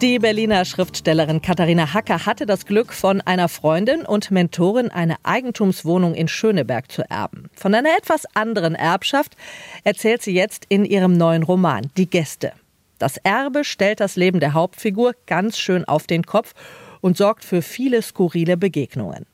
[0.00, 6.14] Die Berliner Schriftstellerin Katharina Hacker hatte das Glück, von einer Freundin und Mentorin eine Eigentumswohnung
[6.14, 7.50] in Schöneberg zu erben.
[7.56, 9.36] Von einer etwas anderen Erbschaft
[9.82, 12.52] erzählt sie jetzt in ihrem neuen Roman Die Gäste.
[13.00, 16.54] Das Erbe stellt das Leben der Hauptfigur ganz schön auf den Kopf
[17.00, 19.26] und sorgt für viele skurrile Begegnungen.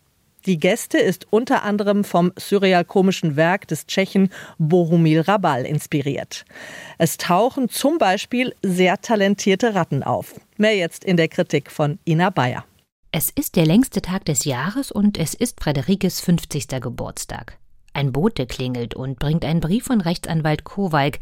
[0.47, 4.29] Die Gäste ist unter anderem vom surreal-komischen Werk des Tschechen
[4.59, 6.45] Bohumil Rabal inspiriert.
[6.99, 10.39] Es tauchen zum Beispiel sehr talentierte Ratten auf.
[10.59, 12.65] Mehr jetzt in der Kritik von Ina Bayer.
[13.11, 16.69] Es ist der längste Tag des Jahres und es ist Frederikes 50.
[16.81, 17.59] Geburtstag.
[17.95, 21.21] Ein Bote klingelt und bringt einen Brief von Rechtsanwalt Kowalk.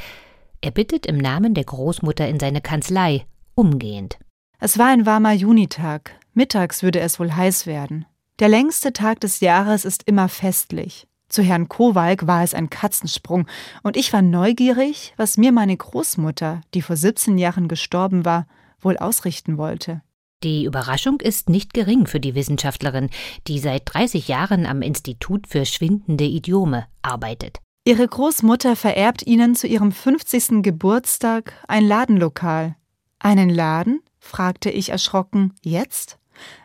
[0.62, 4.18] Er bittet im Namen der Großmutter in seine Kanzlei, umgehend.
[4.58, 6.12] Es war ein warmer Junitag.
[6.34, 8.06] Mittags würde es wohl heiß werden.
[8.38, 11.06] Der längste Tag des Jahres ist immer festlich.
[11.28, 13.46] Zu Herrn Kowalk war es ein Katzensprung,
[13.82, 18.46] und ich war neugierig, was mir meine Großmutter, die vor 17 Jahren gestorben war,
[18.80, 20.02] wohl ausrichten wollte.
[20.42, 23.10] Die Überraschung ist nicht gering für die Wissenschaftlerin,
[23.46, 27.58] die seit 30 Jahren am Institut für schwindende Idiome arbeitet.
[27.84, 30.62] Ihre Großmutter vererbt ihnen zu ihrem 50.
[30.62, 32.76] Geburtstag ein Ladenlokal.
[33.18, 34.02] Einen Laden?
[34.18, 35.54] fragte ich erschrocken.
[35.62, 36.18] Jetzt?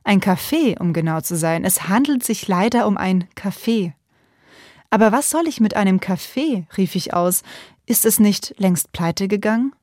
[0.03, 1.65] Ein Café, um genau zu sein.
[1.65, 3.93] Es handelt sich leider um ein Café.
[4.89, 6.65] Aber was soll ich mit einem Café?
[6.77, 7.43] rief ich aus.
[7.85, 9.73] Ist es nicht längst pleite gegangen?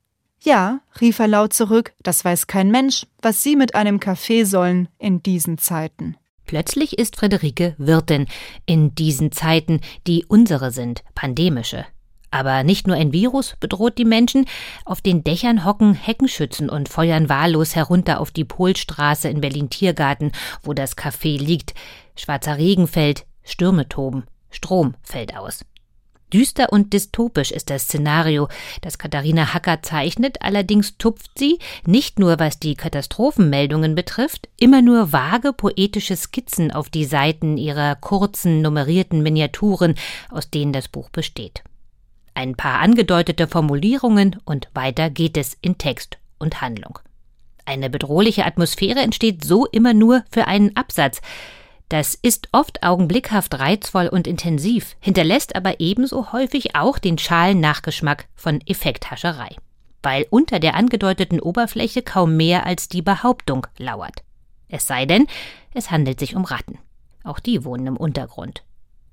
[0.45, 4.89] Ja, rief er laut zurück, das weiß kein Mensch, was Sie mit einem Kaffee sollen
[4.99, 6.17] in diesen Zeiten.
[6.45, 8.27] Plötzlich ist Friederike Wirtin
[8.67, 11.87] in diesen Zeiten, die unsere sind, pandemische.
[12.35, 14.47] Aber nicht nur ein Virus bedroht die Menschen,
[14.85, 20.33] auf den Dächern hocken Heckenschützen und feuern wahllos herunter auf die Polstraße in Berlin-Tiergarten,
[20.65, 21.75] wo das Café liegt.
[22.17, 25.65] Schwarzer Regen fällt, Stürme toben, Strom fällt aus.
[26.33, 28.49] Düster und dystopisch ist das Szenario,
[28.81, 35.13] das Katharina Hacker zeichnet, allerdings tupft sie, nicht nur was die Katastrophenmeldungen betrifft, immer nur
[35.13, 39.95] vage poetische Skizzen auf die Seiten ihrer kurzen, nummerierten Miniaturen,
[40.31, 41.63] aus denen das Buch besteht.
[42.35, 46.99] Ein paar angedeutete Formulierungen und weiter geht es in Text und Handlung.
[47.65, 51.21] Eine bedrohliche Atmosphäre entsteht so immer nur für einen Absatz,
[51.89, 58.27] das ist oft augenblickhaft reizvoll und intensiv, hinterlässt aber ebenso häufig auch den schalen Nachgeschmack
[58.35, 59.55] von Effekthascherei,
[60.03, 64.25] weil unter der angedeuteten Oberfläche kaum mehr als die Behauptung lauert.
[64.69, 65.27] Es sei denn,
[65.75, 66.79] es handelt sich um Ratten.
[67.23, 68.65] Auch die wohnen im Untergrund.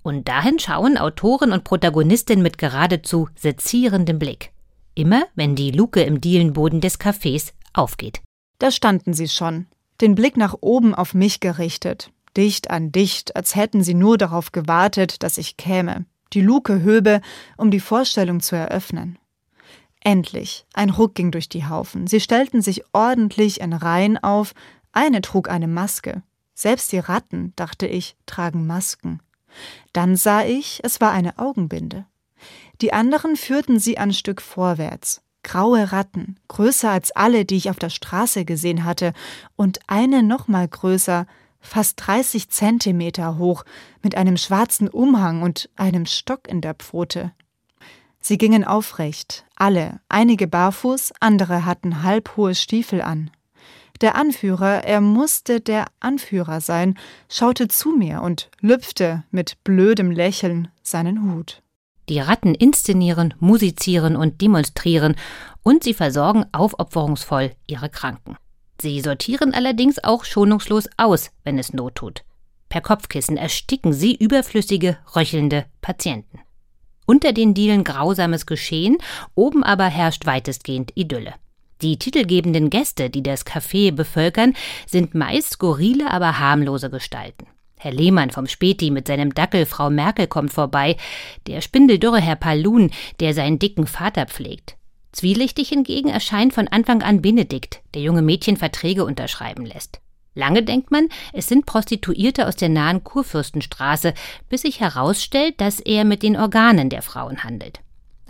[0.04, 4.52] Und dahin schauen Autorin und Protagonistin mit geradezu sezierendem Blick.
[4.96, 8.22] Immer, wenn die Luke im Dielenboden des Cafés aufgeht.
[8.60, 9.68] Da standen sie schon,
[10.02, 14.52] den Blick nach oben auf mich gerichtet, dicht an dicht, als hätten sie nur darauf
[14.52, 17.22] gewartet, dass ich käme, die Luke höbe,
[17.58, 19.18] um die Vorstellung zu eröffnen.
[20.04, 22.08] Endlich, ein Ruck ging durch die Haufen.
[22.08, 24.54] Sie stellten sich ordentlich in Reihen auf,
[24.92, 26.24] eine trug eine Maske.
[26.54, 29.20] Selbst die Ratten, dachte ich, tragen Masken.
[29.94, 32.06] Dann sah ich, es war eine Augenbinde.
[32.82, 35.22] Die anderen führten sie ein Stück vorwärts.
[35.44, 39.14] Graue Ratten, größer als alle, die ich auf der Straße gesehen hatte,
[39.56, 41.26] und eine noch mal größer,
[41.60, 43.64] fast 30 Zentimeter hoch,
[44.02, 47.32] mit einem schwarzen Umhang und einem Stock in der Pfote.
[48.20, 53.32] Sie gingen aufrecht, alle, einige barfuß, andere hatten halbhohe Stiefel an.
[53.99, 56.97] Der Anführer, er musste der Anführer sein,
[57.30, 61.62] schaute zu mir und lüpfte mit blödem Lächeln seinen Hut.
[62.10, 65.15] Die Ratten inszenieren, musizieren und demonstrieren,
[65.63, 68.38] und sie versorgen aufopferungsvoll ihre Kranken.
[68.82, 72.23] Sie sortieren allerdings auch schonungslos aus, wenn es Not tut.
[72.69, 76.39] Per Kopfkissen ersticken sie überflüssige, röchelnde Patienten.
[77.06, 78.97] Unter den Dielen grausames Geschehen,
[79.36, 81.34] oben aber herrscht weitestgehend Idylle.
[81.82, 84.54] Die titelgebenden Gäste, die das Café bevölkern,
[84.86, 87.48] sind meist skurrile, aber harmlose Gestalten.
[87.80, 90.98] Herr Lehmann vom Späti mit seinem Dackel Frau Merkel kommt vorbei,
[91.48, 94.76] der spindeldürre Herr Palun, der seinen dicken Vater pflegt.
[95.12, 100.00] Zwielichtig hingegen erscheint von Anfang an Benedikt, der junge Mädchen Verträge unterschreiben lässt.
[100.36, 104.13] Lange denkt man, es sind Prostituierte aus der nahen Kurfürstenstraße,
[104.48, 107.82] bis sich herausstellt, dass er mit den Organen der Frauen handelt.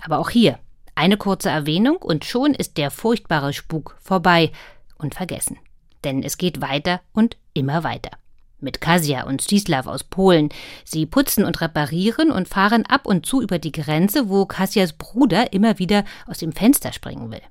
[0.02, 0.58] Aber auch hier,
[0.96, 4.52] eine kurze Erwähnung und schon ist der furchtbare Spuk vorbei
[4.98, 5.58] und vergessen.
[6.04, 8.12] Denn es geht weiter und immer weiter
[8.62, 10.50] mit Kasia und Stislav aus Polen.
[10.86, 15.54] Sie putzen und reparieren und fahren ab und zu über die Grenze, wo Kasias Bruder
[15.54, 17.42] immer wieder aus dem Fenster springen will.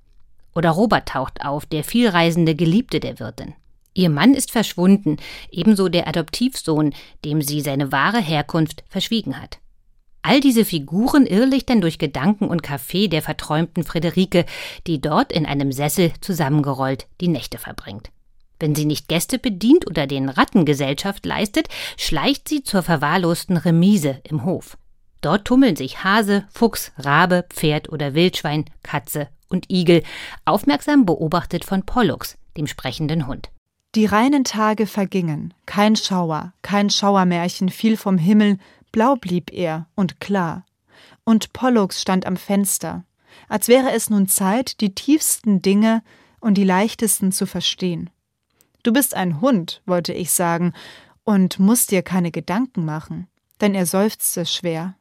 [0.54, 3.54] Oder Robert taucht auf, der vielreisende Geliebte der Wirtin.
[3.92, 5.16] Ihr Mann ist verschwunden,
[5.50, 9.58] ebenso der Adoptivsohn, dem sie seine wahre Herkunft verschwiegen hat.
[10.22, 14.44] All diese Figuren irrlichtern durch Gedanken und Café der verträumten Friederike,
[14.86, 18.10] die dort in einem Sessel zusammengerollt die Nächte verbringt.
[18.58, 24.20] Wenn sie nicht Gäste bedient oder den Ratten Gesellschaft leistet, schleicht sie zur verwahrlosten Remise
[24.24, 24.76] im Hof.
[25.22, 30.02] Dort tummeln sich Hase, Fuchs, Rabe, Pferd oder Wildschwein, Katze und Igel,
[30.44, 33.50] aufmerksam beobachtet von Pollux, dem sprechenden Hund.
[33.94, 38.58] Die reinen Tage vergingen, kein Schauer, kein Schauermärchen fiel vom Himmel,
[38.92, 40.64] blau blieb er und klar.
[41.24, 43.04] Und Pollux stand am Fenster,
[43.48, 46.02] als wäre es nun Zeit, die tiefsten Dinge
[46.40, 48.10] und die leichtesten zu verstehen.
[48.82, 50.72] Du bist ein Hund, wollte ich sagen,
[51.24, 53.28] und musst dir keine Gedanken machen.
[53.60, 54.94] Denn er seufzte schwer.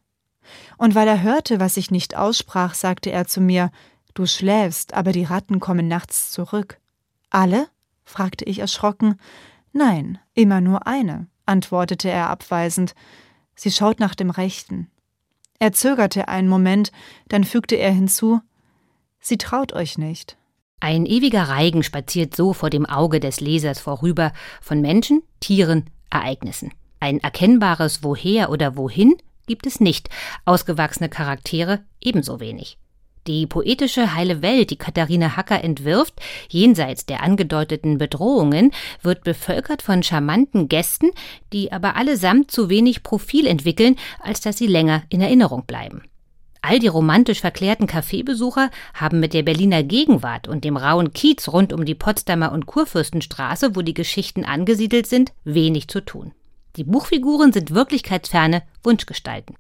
[0.78, 3.72] Und weil er hörte, was ich nicht aussprach, sagte er zu mir,
[4.16, 6.80] Du schläfst, aber die Ratten kommen nachts zurück.
[7.30, 7.68] Alle?
[8.04, 9.20] fragte ich erschrocken.
[9.72, 12.96] Nein, immer nur eine, antwortete er abweisend.
[13.60, 14.90] Sie schaut nach dem Rechten.
[15.60, 16.94] Er zögerte einen Moment,
[17.28, 18.40] dann fügte er hinzu
[19.20, 20.38] Sie traut euch nicht.
[20.80, 24.32] Ein ewiger Reigen spaziert so vor dem Auge des Lesers vorüber,
[24.62, 26.72] von Menschen, Tieren, Ereignissen.
[27.02, 30.08] Ein erkennbares Woher oder Wohin gibt es nicht,
[30.46, 32.78] ausgewachsene Charaktere ebenso wenig.
[33.28, 36.16] Die poetische heile Welt, die Katharina Hacker entwirft,
[36.50, 41.12] jenseits der angedeuteten Bedrohungen, wird bevölkert von charmanten Gästen,
[41.54, 46.04] die aber allesamt zu wenig Profil entwickeln, als dass sie länger in Erinnerung bleiben.
[46.62, 51.72] All die romantisch verklärten Kaffeebesucher haben mit der Berliner Gegenwart und dem rauen Kiez rund
[51.72, 56.34] um die Potsdamer und Kurfürstenstraße, wo die Geschichten angesiedelt sind, wenig zu tun.
[56.76, 59.56] Die Buchfiguren sind wirklichkeitsferne Wunschgestalten.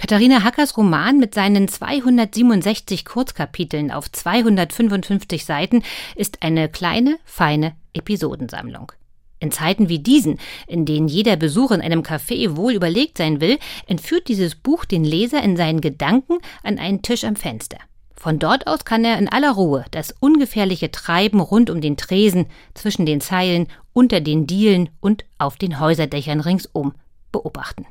[0.00, 5.82] Katharina Hackers Roman mit seinen 267 Kurzkapiteln auf 255 Seiten
[6.16, 8.92] ist eine kleine, feine Episodensammlung.
[9.40, 13.58] In Zeiten wie diesen, in denen jeder Besuch in einem Café wohl überlegt sein will,
[13.88, 17.76] entführt dieses Buch den Leser in seinen Gedanken an einen Tisch am Fenster.
[18.16, 22.46] Von dort aus kann er in aller Ruhe das ungefährliche Treiben rund um den Tresen,
[22.72, 26.94] zwischen den Zeilen, unter den Dielen und auf den Häuserdächern ringsum
[27.32, 27.84] beobachten.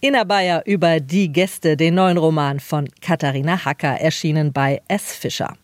[0.00, 5.14] Ina Bayer über Die Gäste, den neuen Roman von Katharina Hacker, erschienen bei S.
[5.14, 5.54] Fischer.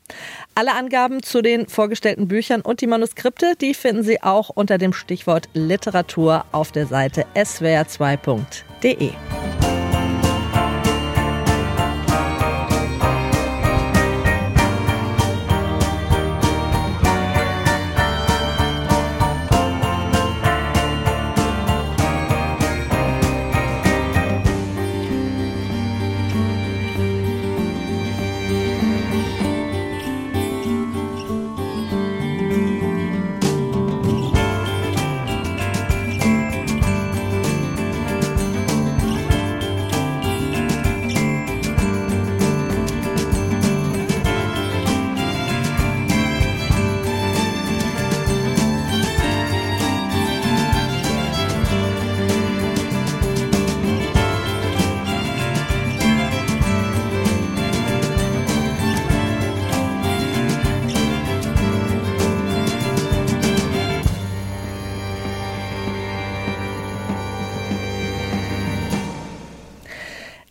[0.54, 4.92] Alle Angaben zu den vorgestellten Büchern und die Manuskripte, die finden Sie auch unter dem
[4.92, 9.10] Stichwort Literatur auf der Seite swr2.de.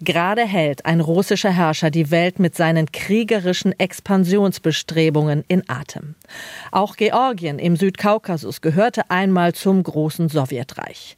[0.08, 6.16] Gerade hält ein russischer Herrscher die Welt mit seinen kriegerischen Expansionsbestrebungen in Atem.
[6.72, 11.18] Auch Georgien im Südkaukasus gehörte einmal zum großen Sowjetreich,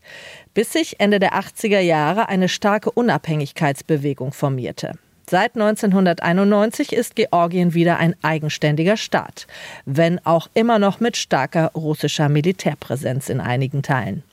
[0.55, 4.93] bis sich Ende der 80er Jahre eine starke Unabhängigkeitsbewegung formierte.
[5.29, 9.45] Seit 1991 ist Georgien wieder ein eigenständiger Staat,
[9.85, 14.23] wenn auch immer noch mit starker russischer Militärpräsenz in einigen Teilen.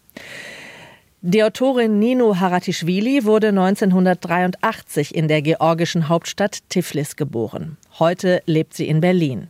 [1.29, 7.79] Die Autorin Nino Haratischvili wurde 1983 in der georgischen Hauptstadt Tiflis geboren.
[7.99, 9.49] Heute lebt sie in Berlin.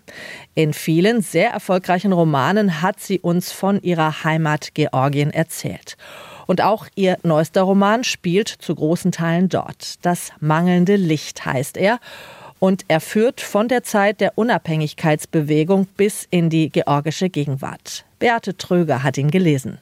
[0.54, 5.98] In vielen sehr erfolgreichen Romanen hat sie uns von ihrer Heimat Georgien erzählt.
[6.46, 9.96] Und auch ihr neuester Roman spielt zu großen Teilen dort.
[10.00, 12.00] Das mangelnde Licht heißt er.
[12.58, 18.06] Und er führt von der Zeit der Unabhängigkeitsbewegung bis in die georgische Gegenwart.
[18.18, 19.78] Beate Tröger hat ihn gelesen.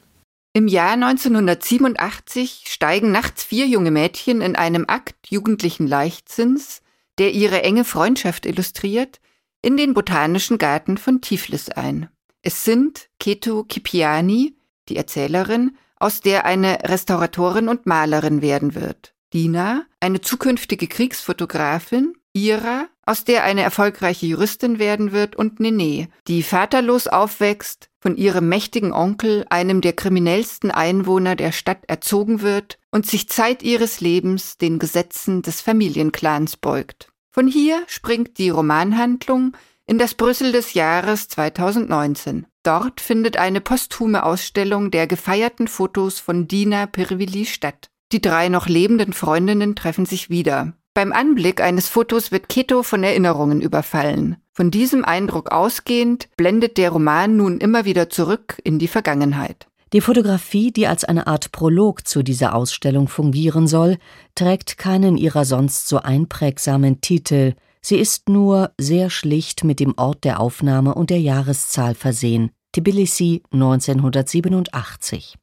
[0.57, 6.81] Im Jahr 1987 steigen nachts vier junge Mädchen in einem Akt jugendlichen Leichtsinns,
[7.19, 9.21] der ihre enge Freundschaft illustriert,
[9.63, 12.09] in den botanischen Garten von Tiflis ein.
[12.43, 14.57] Es sind Keto Kipiani,
[14.89, 22.87] die Erzählerin, aus der eine Restauratorin und Malerin werden wird, Dina, eine zukünftige Kriegsfotografin, Ira,
[23.05, 28.93] aus der eine erfolgreiche Juristin werden wird, und Nene, die vaterlos aufwächst, von ihrem mächtigen
[28.93, 34.79] Onkel, einem der kriminellsten Einwohner der Stadt, erzogen wird und sich Zeit ihres Lebens den
[34.79, 37.09] Gesetzen des Familienclans beugt.
[37.31, 42.47] Von hier springt die Romanhandlung in das Brüssel des Jahres 2019.
[42.63, 47.89] Dort findet eine posthume Ausstellung der gefeierten Fotos von Dina Pirvili statt.
[48.13, 50.75] Die drei noch lebenden Freundinnen treffen sich wieder.
[50.93, 54.37] Beim Anblick eines Fotos wird Keto von Erinnerungen überfallen.
[54.57, 59.67] Von diesem Eindruck ausgehend blendet der Roman nun immer wieder zurück in die Vergangenheit.
[59.93, 63.99] Die Fotografie, die als eine Art Prolog zu dieser Ausstellung fungieren soll,
[64.37, 70.23] trägt keinen ihrer sonst so einprägsamen Titel, sie ist nur sehr schlicht mit dem Ort
[70.23, 72.51] der Aufnahme und der Jahreszahl versehen.
[72.73, 75.37] Tbilisi 1987.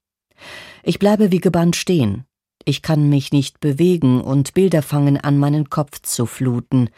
[0.83, 2.23] Ich bleibe wie gebannt stehen.
[2.63, 6.89] Ich kann mich nicht bewegen und Bilder fangen an, meinen Kopf zu fluten.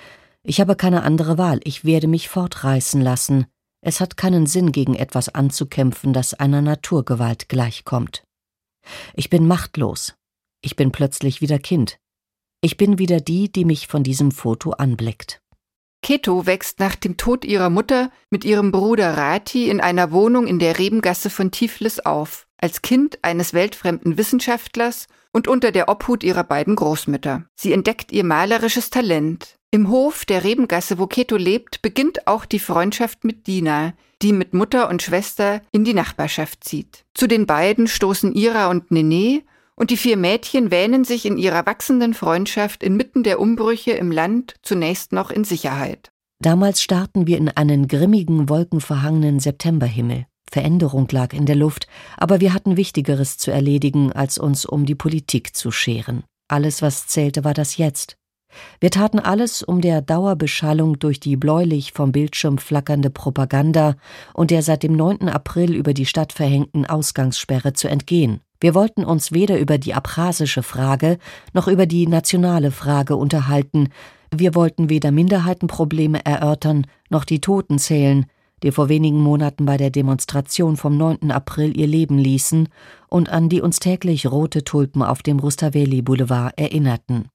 [0.46, 3.46] Ich habe keine andere Wahl, ich werde mich fortreißen lassen.
[3.82, 8.24] Es hat keinen Sinn, gegen etwas anzukämpfen, das einer Naturgewalt gleichkommt.
[9.14, 10.16] Ich bin machtlos.
[10.62, 11.98] Ich bin plötzlich wieder Kind.
[12.62, 15.42] Ich bin wieder die, die mich von diesem Foto anblickt.
[16.02, 20.60] Keto wächst nach dem Tod ihrer Mutter mit ihrem Bruder Rati in einer Wohnung in
[20.60, 26.44] der Rebengasse von Tiflis auf, als Kind eines weltfremden Wissenschaftlers und unter der Obhut ihrer
[26.44, 27.46] beiden Großmütter.
[27.56, 29.58] Sie entdeckt ihr malerisches Talent.
[29.74, 34.54] Im Hof der Rebengasse, wo Keto lebt, beginnt auch die Freundschaft mit Dina, die mit
[34.54, 37.06] Mutter und Schwester in die Nachbarschaft zieht.
[37.16, 39.42] Zu den beiden stoßen Ira und Nene
[39.76, 44.54] und die vier Mädchen wähnen sich in ihrer wachsenden Freundschaft inmitten der Umbrüche im Land
[44.62, 46.12] zunächst noch in Sicherheit.
[46.40, 50.28] Damals starrten wir in einen grimmigen, wolkenverhangenen Septemberhimmel.
[50.52, 54.94] Veränderung lag in der Luft, aber wir hatten Wichtigeres zu erledigen, als uns um die
[54.94, 56.24] Politik zu scheren.
[56.48, 58.18] Alles, was zählte, war das Jetzt.
[58.80, 63.96] Wir taten alles, um der Dauerbeschallung durch die bläulich vom Bildschirm flackernde Propaganda
[64.34, 65.30] und der seit dem 9.
[65.30, 68.42] April über die Stadt verhängten Ausgangssperre zu entgehen.
[68.60, 71.18] Wir wollten uns weder über die abchasische Frage
[71.54, 73.90] noch über die nationale Frage unterhalten.
[74.34, 78.26] Wir wollten weder Minderheitenprobleme erörtern noch die Toten zählen,
[78.64, 81.30] die vor wenigen Monaten bei der Demonstration vom 9.
[81.32, 82.70] April ihr Leben ließen
[83.10, 87.28] und an die uns täglich rote Tulpen auf dem Rustaveli Boulevard erinnerten.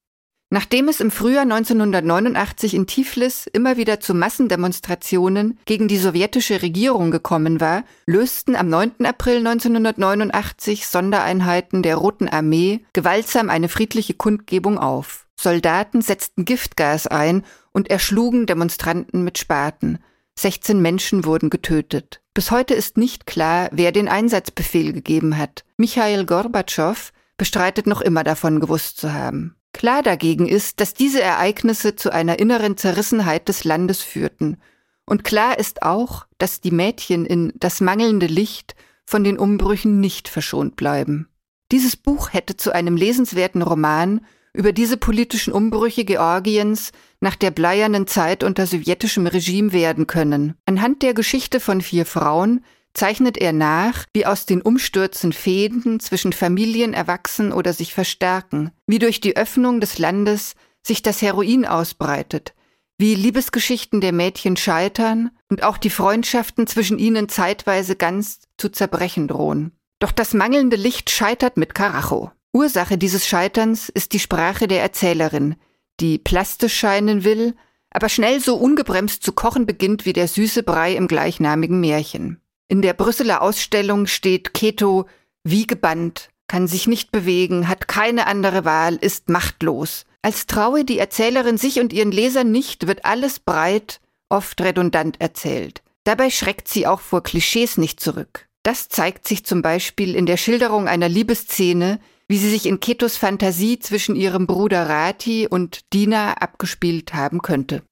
[0.51, 7.11] Nachdem es im Frühjahr 1989 in Tiflis immer wieder zu Massendemonstrationen gegen die sowjetische Regierung
[7.11, 9.05] gekommen war, lösten am 9.
[9.05, 15.26] April 1989 Sondereinheiten der Roten Armee gewaltsam eine friedliche Kundgebung auf.
[15.38, 19.99] Soldaten setzten Giftgas ein und erschlugen Demonstranten mit Spaten.
[20.38, 22.22] 16 Menschen wurden getötet.
[22.32, 25.64] Bis heute ist nicht klar, wer den Einsatzbefehl gegeben hat.
[25.76, 29.57] Michail Gorbatschow bestreitet noch immer davon gewusst zu haben.
[29.72, 34.56] Klar dagegen ist, dass diese Ereignisse zu einer inneren Zerrissenheit des Landes führten.
[35.04, 38.74] Und klar ist auch, dass die Mädchen in das mangelnde Licht
[39.06, 41.28] von den Umbrüchen nicht verschont bleiben.
[41.70, 44.20] Dieses Buch hätte zu einem lesenswerten Roman
[44.54, 50.54] über diese politischen Umbrüche Georgiens nach der bleiernen Zeit unter sowjetischem Regime werden können.
[50.66, 52.64] Anhand der Geschichte von vier Frauen
[52.95, 58.99] zeichnet er nach, wie aus den Umstürzen Fäden zwischen Familien erwachsen oder sich verstärken, wie
[58.99, 62.55] durch die Öffnung des Landes sich das Heroin ausbreitet,
[62.99, 69.28] wie Liebesgeschichten der Mädchen scheitern und auch die Freundschaften zwischen ihnen zeitweise ganz zu zerbrechen
[69.28, 69.72] drohen.
[70.01, 72.32] Doch das mangelnde Licht scheitert mit Karacho.
[72.53, 75.57] Ursache dieses Scheiterns ist die Sprache der Erzählerin,
[76.01, 77.55] die plastisch scheinen will,
[77.91, 82.41] aber schnell so ungebremst zu kochen beginnt wie der süße Brei im gleichnamigen Märchen.
[82.68, 85.06] In der Brüsseler Ausstellung steht Keto
[85.42, 90.04] wie gebannt, kann sich nicht bewegen, hat keine andere Wahl, ist machtlos.
[90.22, 95.82] Als traue die Erzählerin sich und ihren Lesern nicht, wird alles breit, oft redundant erzählt.
[96.04, 98.46] Dabei schreckt sie auch vor Klischees nicht zurück.
[98.62, 103.16] Das zeigt sich zum Beispiel in der Schilderung einer Liebesszene, wie sie sich in Ketos
[103.16, 107.82] Fantasie zwischen ihrem Bruder Rati und Dina abgespielt haben könnte.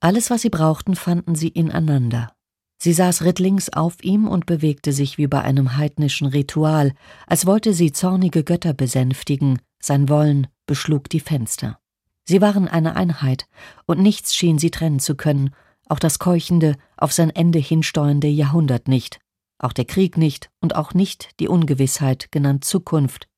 [0.00, 2.32] Alles, was sie brauchten, fanden sie ineinander.
[2.80, 6.92] Sie saß rittlings auf ihm und bewegte sich wie bei einem heidnischen Ritual,
[7.26, 11.80] als wollte sie zornige Götter besänftigen, sein Wollen beschlug die Fenster.
[12.24, 13.48] Sie waren eine Einheit,
[13.86, 15.50] und nichts schien sie trennen zu können,
[15.88, 19.18] auch das keuchende, auf sein Ende hinsteuernde Jahrhundert nicht,
[19.58, 23.28] auch der Krieg nicht und auch nicht die Ungewissheit, genannt Zukunft.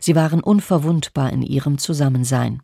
[0.00, 2.62] Sie waren unverwundbar in ihrem Zusammensein.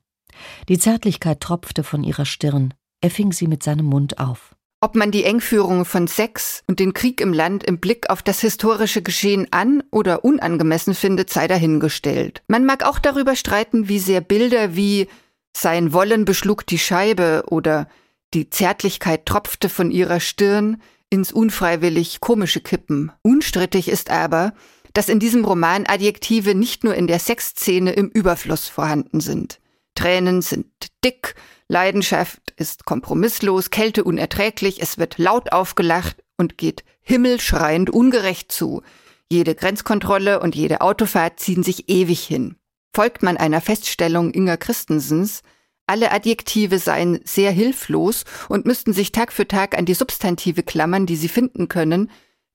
[0.69, 4.55] Die Zärtlichkeit tropfte von ihrer Stirn, er fing sie mit seinem Mund auf.
[4.81, 8.41] Ob man die Engführung von Sex und den Krieg im Land im Blick auf das
[8.41, 12.43] historische Geschehen an oder unangemessen findet, sei dahingestellt.
[12.47, 15.09] Man mag auch darüber streiten, wie sehr Bilder wie
[15.53, 17.89] sein Wollen beschlug die Scheibe oder
[18.35, 23.11] die Zärtlichkeit tropfte von ihrer Stirn ins unfreiwillig komische kippen.
[23.23, 24.53] Unstrittig ist aber,
[24.93, 29.59] dass in diesem Roman Adjektive nicht nur in der Sexszene im Überfluss vorhanden sind.
[29.99, 30.67] Tränen sind
[31.05, 31.35] dick,
[31.67, 38.83] Leidenschaft ist kompromisslos, Kälte unerträglich, es wird laut aufgelacht und geht himmelschreiend ungerecht zu.
[39.29, 42.55] Jede Grenzkontrolle und jede Autofahrt ziehen sich ewig hin.
[42.95, 45.43] Folgt man einer Feststellung Inger Christensens,
[45.89, 51.07] alle Adjektive seien sehr hilflos und müssten sich Tag für Tag an die Substantive klammern,
[51.07, 52.09] die sie finden können,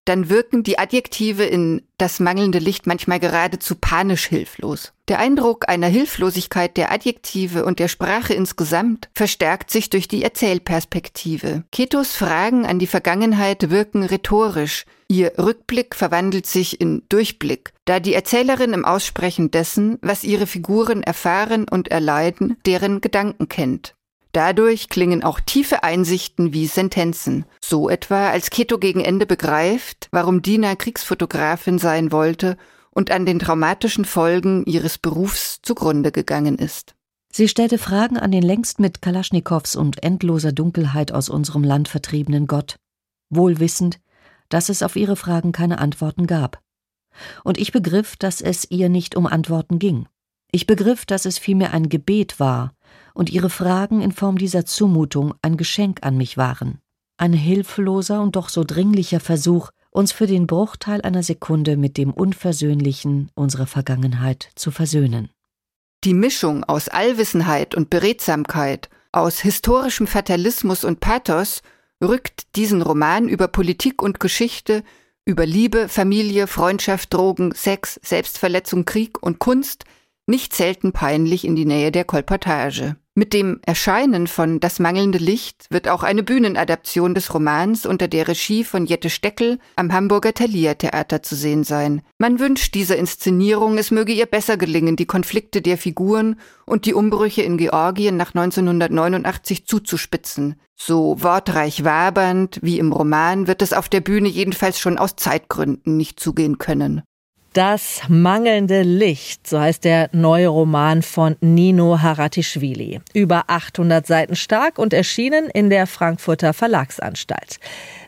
[0.06, 4.94] dann wirken die Adjektive in das mangelnde Licht manchmal geradezu panisch hilflos.
[5.08, 11.64] Der Eindruck einer Hilflosigkeit der Adjektive und der Sprache insgesamt verstärkt sich durch die Erzählperspektive.
[11.72, 18.14] Ketos Fragen an die Vergangenheit wirken rhetorisch, ihr Rückblick verwandelt sich in Durchblick, da die
[18.14, 23.96] Erzählerin im Aussprechen dessen, was ihre Figuren erfahren und erleiden, deren Gedanken kennt.
[24.34, 27.46] Dadurch klingen auch tiefe Einsichten wie Sentenzen.
[27.64, 32.58] So etwa, als Keto gegen Ende begreift, warum Dina Kriegsfotografin sein wollte
[32.90, 36.96] und an den traumatischen Folgen ihres Berufs zugrunde gegangen ist.
[37.32, 42.48] Sie stellte Fragen an den längst mit Kalaschnikows und endloser Dunkelheit aus unserem Land vertriebenen
[42.48, 42.78] Gott,
[43.30, 44.00] wohl wissend,
[44.50, 46.60] dass es auf ihre Fragen keine Antworten gab.
[47.44, 50.08] Und ich begriff, dass es ihr nicht um Antworten ging.
[50.52, 52.74] Ich begriff, dass es vielmehr ein Gebet war,
[53.14, 56.80] und ihre Fragen in Form dieser Zumutung ein Geschenk an mich waren.
[57.18, 62.12] Ein hilfloser und doch so dringlicher Versuch, uns für den Bruchteil einer Sekunde mit dem
[62.12, 65.30] Unversöhnlichen unserer Vergangenheit zu versöhnen.
[66.04, 71.62] Die Mischung aus Allwissenheit und Beredsamkeit, aus historischem Fatalismus und Pathos
[72.04, 74.84] rückt diesen Roman über Politik und Geschichte,
[75.26, 79.86] über Liebe, Familie, Freundschaft, Drogen, Sex, Selbstverletzung, Krieg und Kunst
[80.28, 82.98] nicht selten peinlich in die Nähe der Kolportage.
[83.16, 88.28] Mit dem Erscheinen von Das mangelnde Licht wird auch eine Bühnenadaption des Romans unter der
[88.28, 92.02] Regie von Jette Steckel am Hamburger Thalia Theater zu sehen sein.
[92.18, 96.96] Man wünscht dieser Inszenierung, es möge ihr besser gelingen, die Konflikte der Figuren und die
[96.96, 100.60] Umbrüche in Georgien nach 1989 zuzuspitzen.
[100.76, 105.98] So wortreich wabernd wie im Roman wird es auf der Bühne jedenfalls schon aus Zeitgründen
[105.98, 107.04] nicht zugehen können.
[107.54, 113.00] Das mangelnde Licht, so heißt der neue Roman von Nino Haratischvili.
[113.14, 117.60] Über 800 Seiten stark und erschienen in der Frankfurter Verlagsanstalt.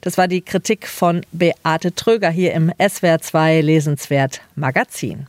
[0.01, 5.27] Das war die Kritik von Beate Tröger hier im SWR 2 Lesenswert Magazin.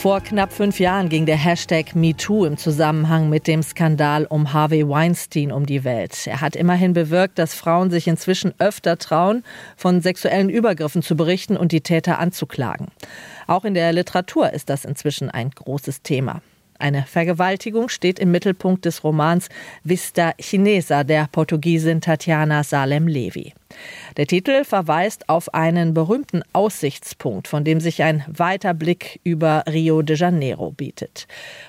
[0.00, 4.88] Vor knapp fünf Jahren ging der Hashtag MeToo im Zusammenhang mit dem Skandal um Harvey
[4.88, 6.24] Weinstein um die Welt.
[6.28, 9.42] Er hat immerhin bewirkt, dass Frauen sich inzwischen öfter trauen,
[9.76, 12.86] von sexuellen Übergriffen zu berichten und die Täter anzuklagen.
[13.48, 16.42] Auch in der Literatur ist das inzwischen ein großes Thema.
[16.80, 19.48] Eine Vergewaltigung steht im Mittelpunkt des Romans
[19.82, 23.52] Vista Chinesa der Portugiesin Tatiana Salem-Levi.
[24.16, 30.02] Der Titel verweist auf einen berühmten Aussichtspunkt, von dem sich ein weiter Blick über Rio
[30.02, 31.26] de Janeiro bietet.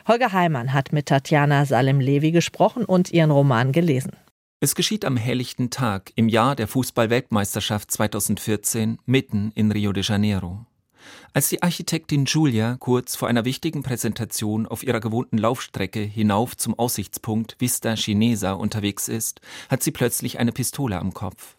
[0.07, 4.11] Holger Heimann hat mit Tatjana Salem-Levi gesprochen und ihren Roman gelesen.
[4.61, 10.65] Es geschieht am helllichten Tag im Jahr der Fußball-Weltmeisterschaft 2014 mitten in Rio de Janeiro.
[11.33, 16.77] Als die Architektin Julia kurz vor einer wichtigen Präsentation auf ihrer gewohnten Laufstrecke hinauf zum
[16.77, 21.55] Aussichtspunkt Vista Chinesa unterwegs ist, hat sie plötzlich eine Pistole am Kopf.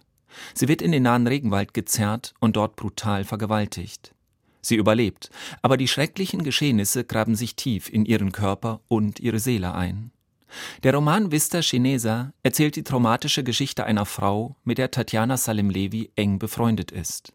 [0.55, 4.15] Sie wird in den nahen Regenwald gezerrt und dort brutal vergewaltigt.
[4.63, 5.31] Sie überlebt,
[5.63, 10.13] aber die schrecklichen Geschehnisse graben sich tief in ihren Körper und ihre Seele ein.
[10.83, 16.11] Der Roman Vista Chinesa erzählt die traumatische Geschichte einer Frau, mit der Tatjana Salim Levi
[16.17, 17.33] eng befreundet ist.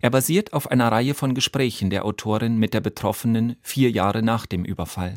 [0.00, 4.46] Er basiert auf einer Reihe von Gesprächen der Autorin mit der Betroffenen vier Jahre nach
[4.46, 5.14] dem Überfall.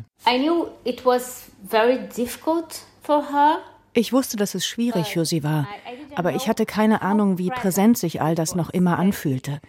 [3.94, 5.68] Ich wusste, dass es schwierig für sie war,
[6.14, 9.60] aber ich hatte keine Ahnung, wie präsent sich all das noch immer anfühlte.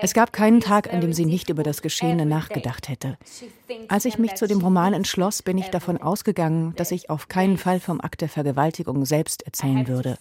[0.00, 3.16] Es gab keinen Tag, an dem sie nicht über das Geschehene nachgedacht hätte.
[3.88, 7.58] Als ich mich zu dem Roman entschloss, bin ich davon ausgegangen, dass ich auf keinen
[7.58, 10.16] Fall vom Akt der Vergewaltigung selbst erzählen würde.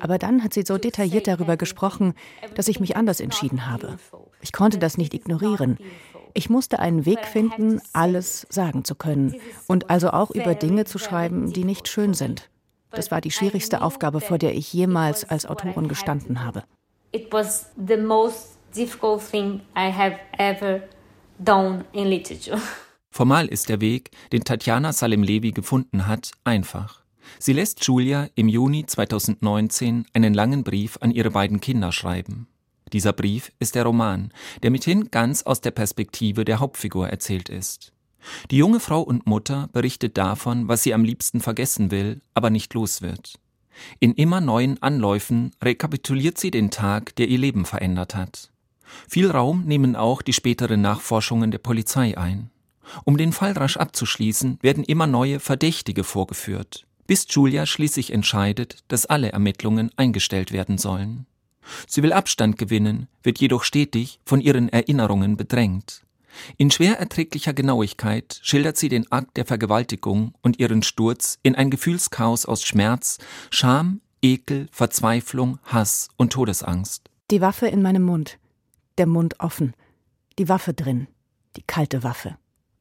[0.00, 2.14] Aber dann hat sie so detailliert darüber gesprochen,
[2.54, 3.98] dass ich mich anders entschieden habe.
[4.40, 5.78] Ich konnte das nicht ignorieren.
[6.34, 9.36] Ich musste einen Weg finden, alles sagen zu können
[9.66, 12.50] und also auch über Dinge zu schreiben, die nicht schön sind.
[12.90, 16.64] Das war die schwierigste Aufgabe, vor der ich jemals als Autorin gestanden habe.
[17.12, 20.82] It was the most difficult thing I have ever
[21.38, 22.60] done in literature.
[23.10, 27.02] Formal ist der Weg, den Tatjana Salem-Levi gefunden hat, einfach.
[27.38, 32.46] Sie lässt Julia im Juni 2019 einen langen Brief an ihre beiden Kinder schreiben.
[32.92, 37.92] Dieser Brief ist der Roman, der mithin ganz aus der Perspektive der Hauptfigur erzählt ist.
[38.50, 42.74] Die junge Frau und Mutter berichtet davon, was sie am liebsten vergessen will, aber nicht
[42.74, 43.40] los wird.
[43.98, 48.50] In immer neuen Anläufen rekapituliert sie den Tag, der ihr Leben verändert hat.
[49.08, 52.50] Viel Raum nehmen auch die späteren Nachforschungen der Polizei ein.
[53.04, 59.06] Um den Fall rasch abzuschließen, werden immer neue Verdächtige vorgeführt, bis Julia schließlich entscheidet, dass
[59.06, 61.26] alle Ermittlungen eingestellt werden sollen.
[61.86, 66.02] Sie will Abstand gewinnen, wird jedoch stetig von ihren Erinnerungen bedrängt.
[66.58, 71.70] In schwer erträglicher Genauigkeit schildert sie den Akt der Vergewaltigung und ihren Sturz in ein
[71.70, 73.18] Gefühlschaos aus Schmerz,
[73.50, 77.10] Scham, Ekel, Verzweiflung, Hass und Todesangst.
[77.30, 78.38] Die Waffe in meinem Mund,
[78.98, 79.74] der Mund offen,
[80.38, 81.06] die Waffe drin,
[81.56, 82.36] die kalte Waffe.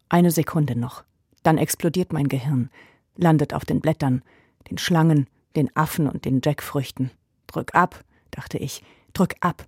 [0.09, 1.03] Eine Sekunde noch,
[1.43, 2.69] dann explodiert mein Gehirn,
[3.15, 4.23] landet auf den Blättern,
[4.69, 7.11] den Schlangen, den Affen und den Jackfrüchten.
[7.47, 8.83] Drück ab, dachte ich.
[9.13, 9.65] Drück ab,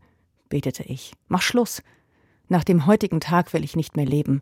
[0.50, 1.14] betete ich.
[1.28, 1.82] Mach Schluss.
[2.50, 4.42] Nach dem heutigen Tag will ich nicht mehr leben,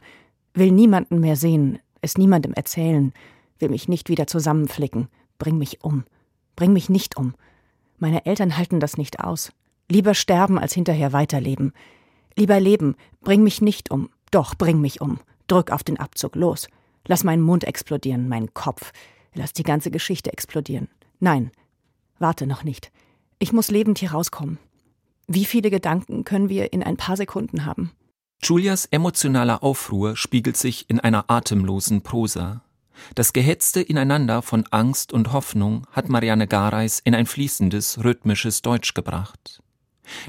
[0.53, 3.13] will niemanden mehr sehen, es niemandem erzählen,
[3.59, 5.07] will mich nicht wieder zusammenflicken.
[5.37, 6.05] Bring mich um.
[6.55, 7.35] Bring mich nicht um.
[7.97, 9.51] Meine Eltern halten das nicht aus.
[9.89, 11.73] Lieber sterben, als hinterher weiterleben.
[12.35, 14.09] Lieber leben, bring mich nicht um.
[14.31, 15.19] Doch, bring mich um.
[15.47, 16.67] Drück auf den Abzug, los.
[17.07, 18.91] Lass meinen Mund explodieren, meinen Kopf.
[19.33, 20.87] Lass die ganze Geschichte explodieren.
[21.19, 21.51] Nein,
[22.19, 22.91] warte noch nicht.
[23.37, 24.57] Ich muss lebend hier rauskommen.
[25.27, 27.91] Wie viele Gedanken können wir in ein paar Sekunden haben?
[28.41, 32.61] Julias emotionaler Aufruhr spiegelt sich in einer atemlosen Prosa.
[33.13, 38.93] Das gehetzte Ineinander von Angst und Hoffnung hat Marianne Gareis in ein fließendes, rhythmisches Deutsch
[38.93, 39.61] gebracht.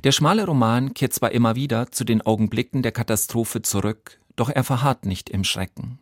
[0.04, 4.64] Der schmale Roman kehrt zwar immer wieder zu den Augenblicken der Katastrophe zurück, doch er
[4.64, 5.98] verharrt nicht im Schrecken.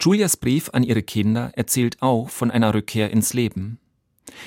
[0.00, 3.78] Julias Brief an ihre Kinder erzählt auch von einer Rückkehr ins Leben.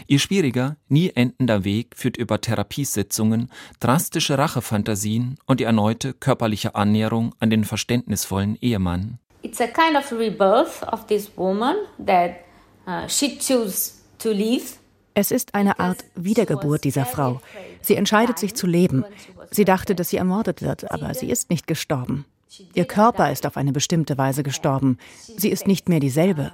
[0.08, 3.50] Ihr schwieriger, nie endender Weg führt über Therapiesitzungen,
[3.80, 9.20] drastische Rachefantasien und die erneute körperliche Annäherung an den verständnisvollen Ehemann.
[9.44, 11.76] It's a kind of rebirth of this woman
[12.06, 12.36] that
[12.88, 14.78] uh, she chose to live.
[15.14, 17.42] Es ist eine Art Wiedergeburt dieser Frau.
[17.82, 19.04] Sie entscheidet sich zu leben.
[19.52, 22.26] Sie dachte, dass sie ermordet wird, aber sie ist nicht gestorben.
[22.74, 24.98] Ihr Körper ist auf eine bestimmte Weise gestorben.
[25.38, 26.52] Sie ist nicht mehr dieselbe.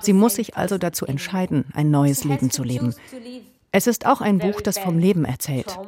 [0.00, 2.94] Sie muss sich also dazu entscheiden, ein neues Leben zu leben.
[3.74, 5.78] Es ist auch ein Buch, das vom Leben erzählt.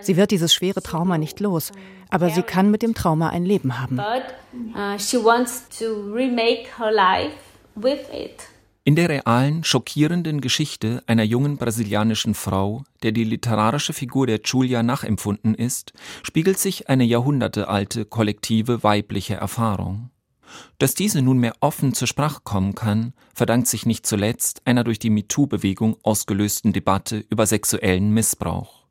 [0.00, 1.72] Sie wird dieses schwere Trauma nicht los,
[2.10, 3.98] aber sie kann mit dem Trauma ein Leben haben.
[3.98, 4.98] Uh,
[8.82, 14.82] in der realen, schockierenden Geschichte einer jungen brasilianischen Frau, der die literarische Figur der Julia
[14.82, 20.10] nachempfunden ist, spiegelt sich eine jahrhundertealte kollektive weibliche Erfahrung.
[20.78, 25.10] Dass diese nunmehr offen zur Sprache kommen kann, verdankt sich nicht zuletzt einer durch die
[25.10, 28.86] MeToo-Bewegung ausgelösten Debatte über sexuellen Missbrauch.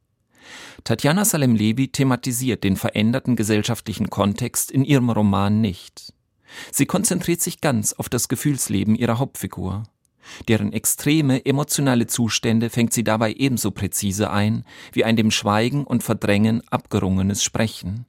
[0.84, 6.14] Tatjana Salem-Levi thematisiert den veränderten gesellschaftlichen Kontext in ihrem Roman nicht.
[6.72, 9.84] Sie konzentriert sich ganz auf das Gefühlsleben ihrer Hauptfigur.
[10.48, 16.04] Deren extreme emotionale Zustände fängt sie dabei ebenso präzise ein wie ein dem Schweigen und
[16.04, 18.06] Verdrängen abgerungenes Sprechen.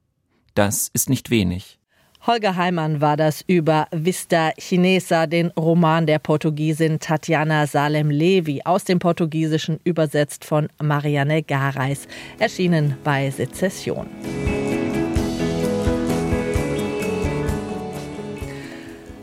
[0.53, 1.79] Das ist nicht wenig.
[2.27, 8.99] Holger Heimann war das über Vista Chinesa, den Roman der Portugiesin Tatjana Salem-Levi, aus dem
[8.99, 14.05] Portugiesischen übersetzt von Marianne Gareis, erschienen bei Sezession.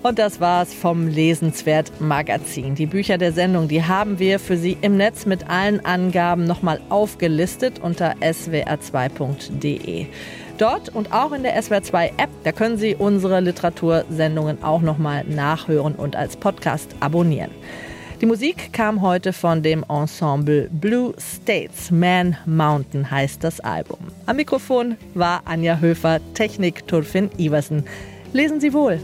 [0.03, 2.77] Und das war's vom Lesenswert Magazin.
[2.77, 6.81] Die Bücher der Sendung, die haben wir für Sie im Netz mit allen Angaben nochmal
[6.89, 10.07] aufgelistet unter swr2.de.
[10.57, 15.95] Dort und auch in der SWR2 App, da können Sie unsere Literatursendungen auch nochmal nachhören
[15.95, 17.51] und als Podcast abonnieren.
[18.21, 21.91] Die Musik kam heute von dem Ensemble Blue States.
[21.91, 23.99] Man Mountain heißt das Album.
[24.27, 27.85] Am Mikrofon war Anja Höfer, Technik Turfin Iversen.
[28.33, 29.01] Lesen Sie wohl.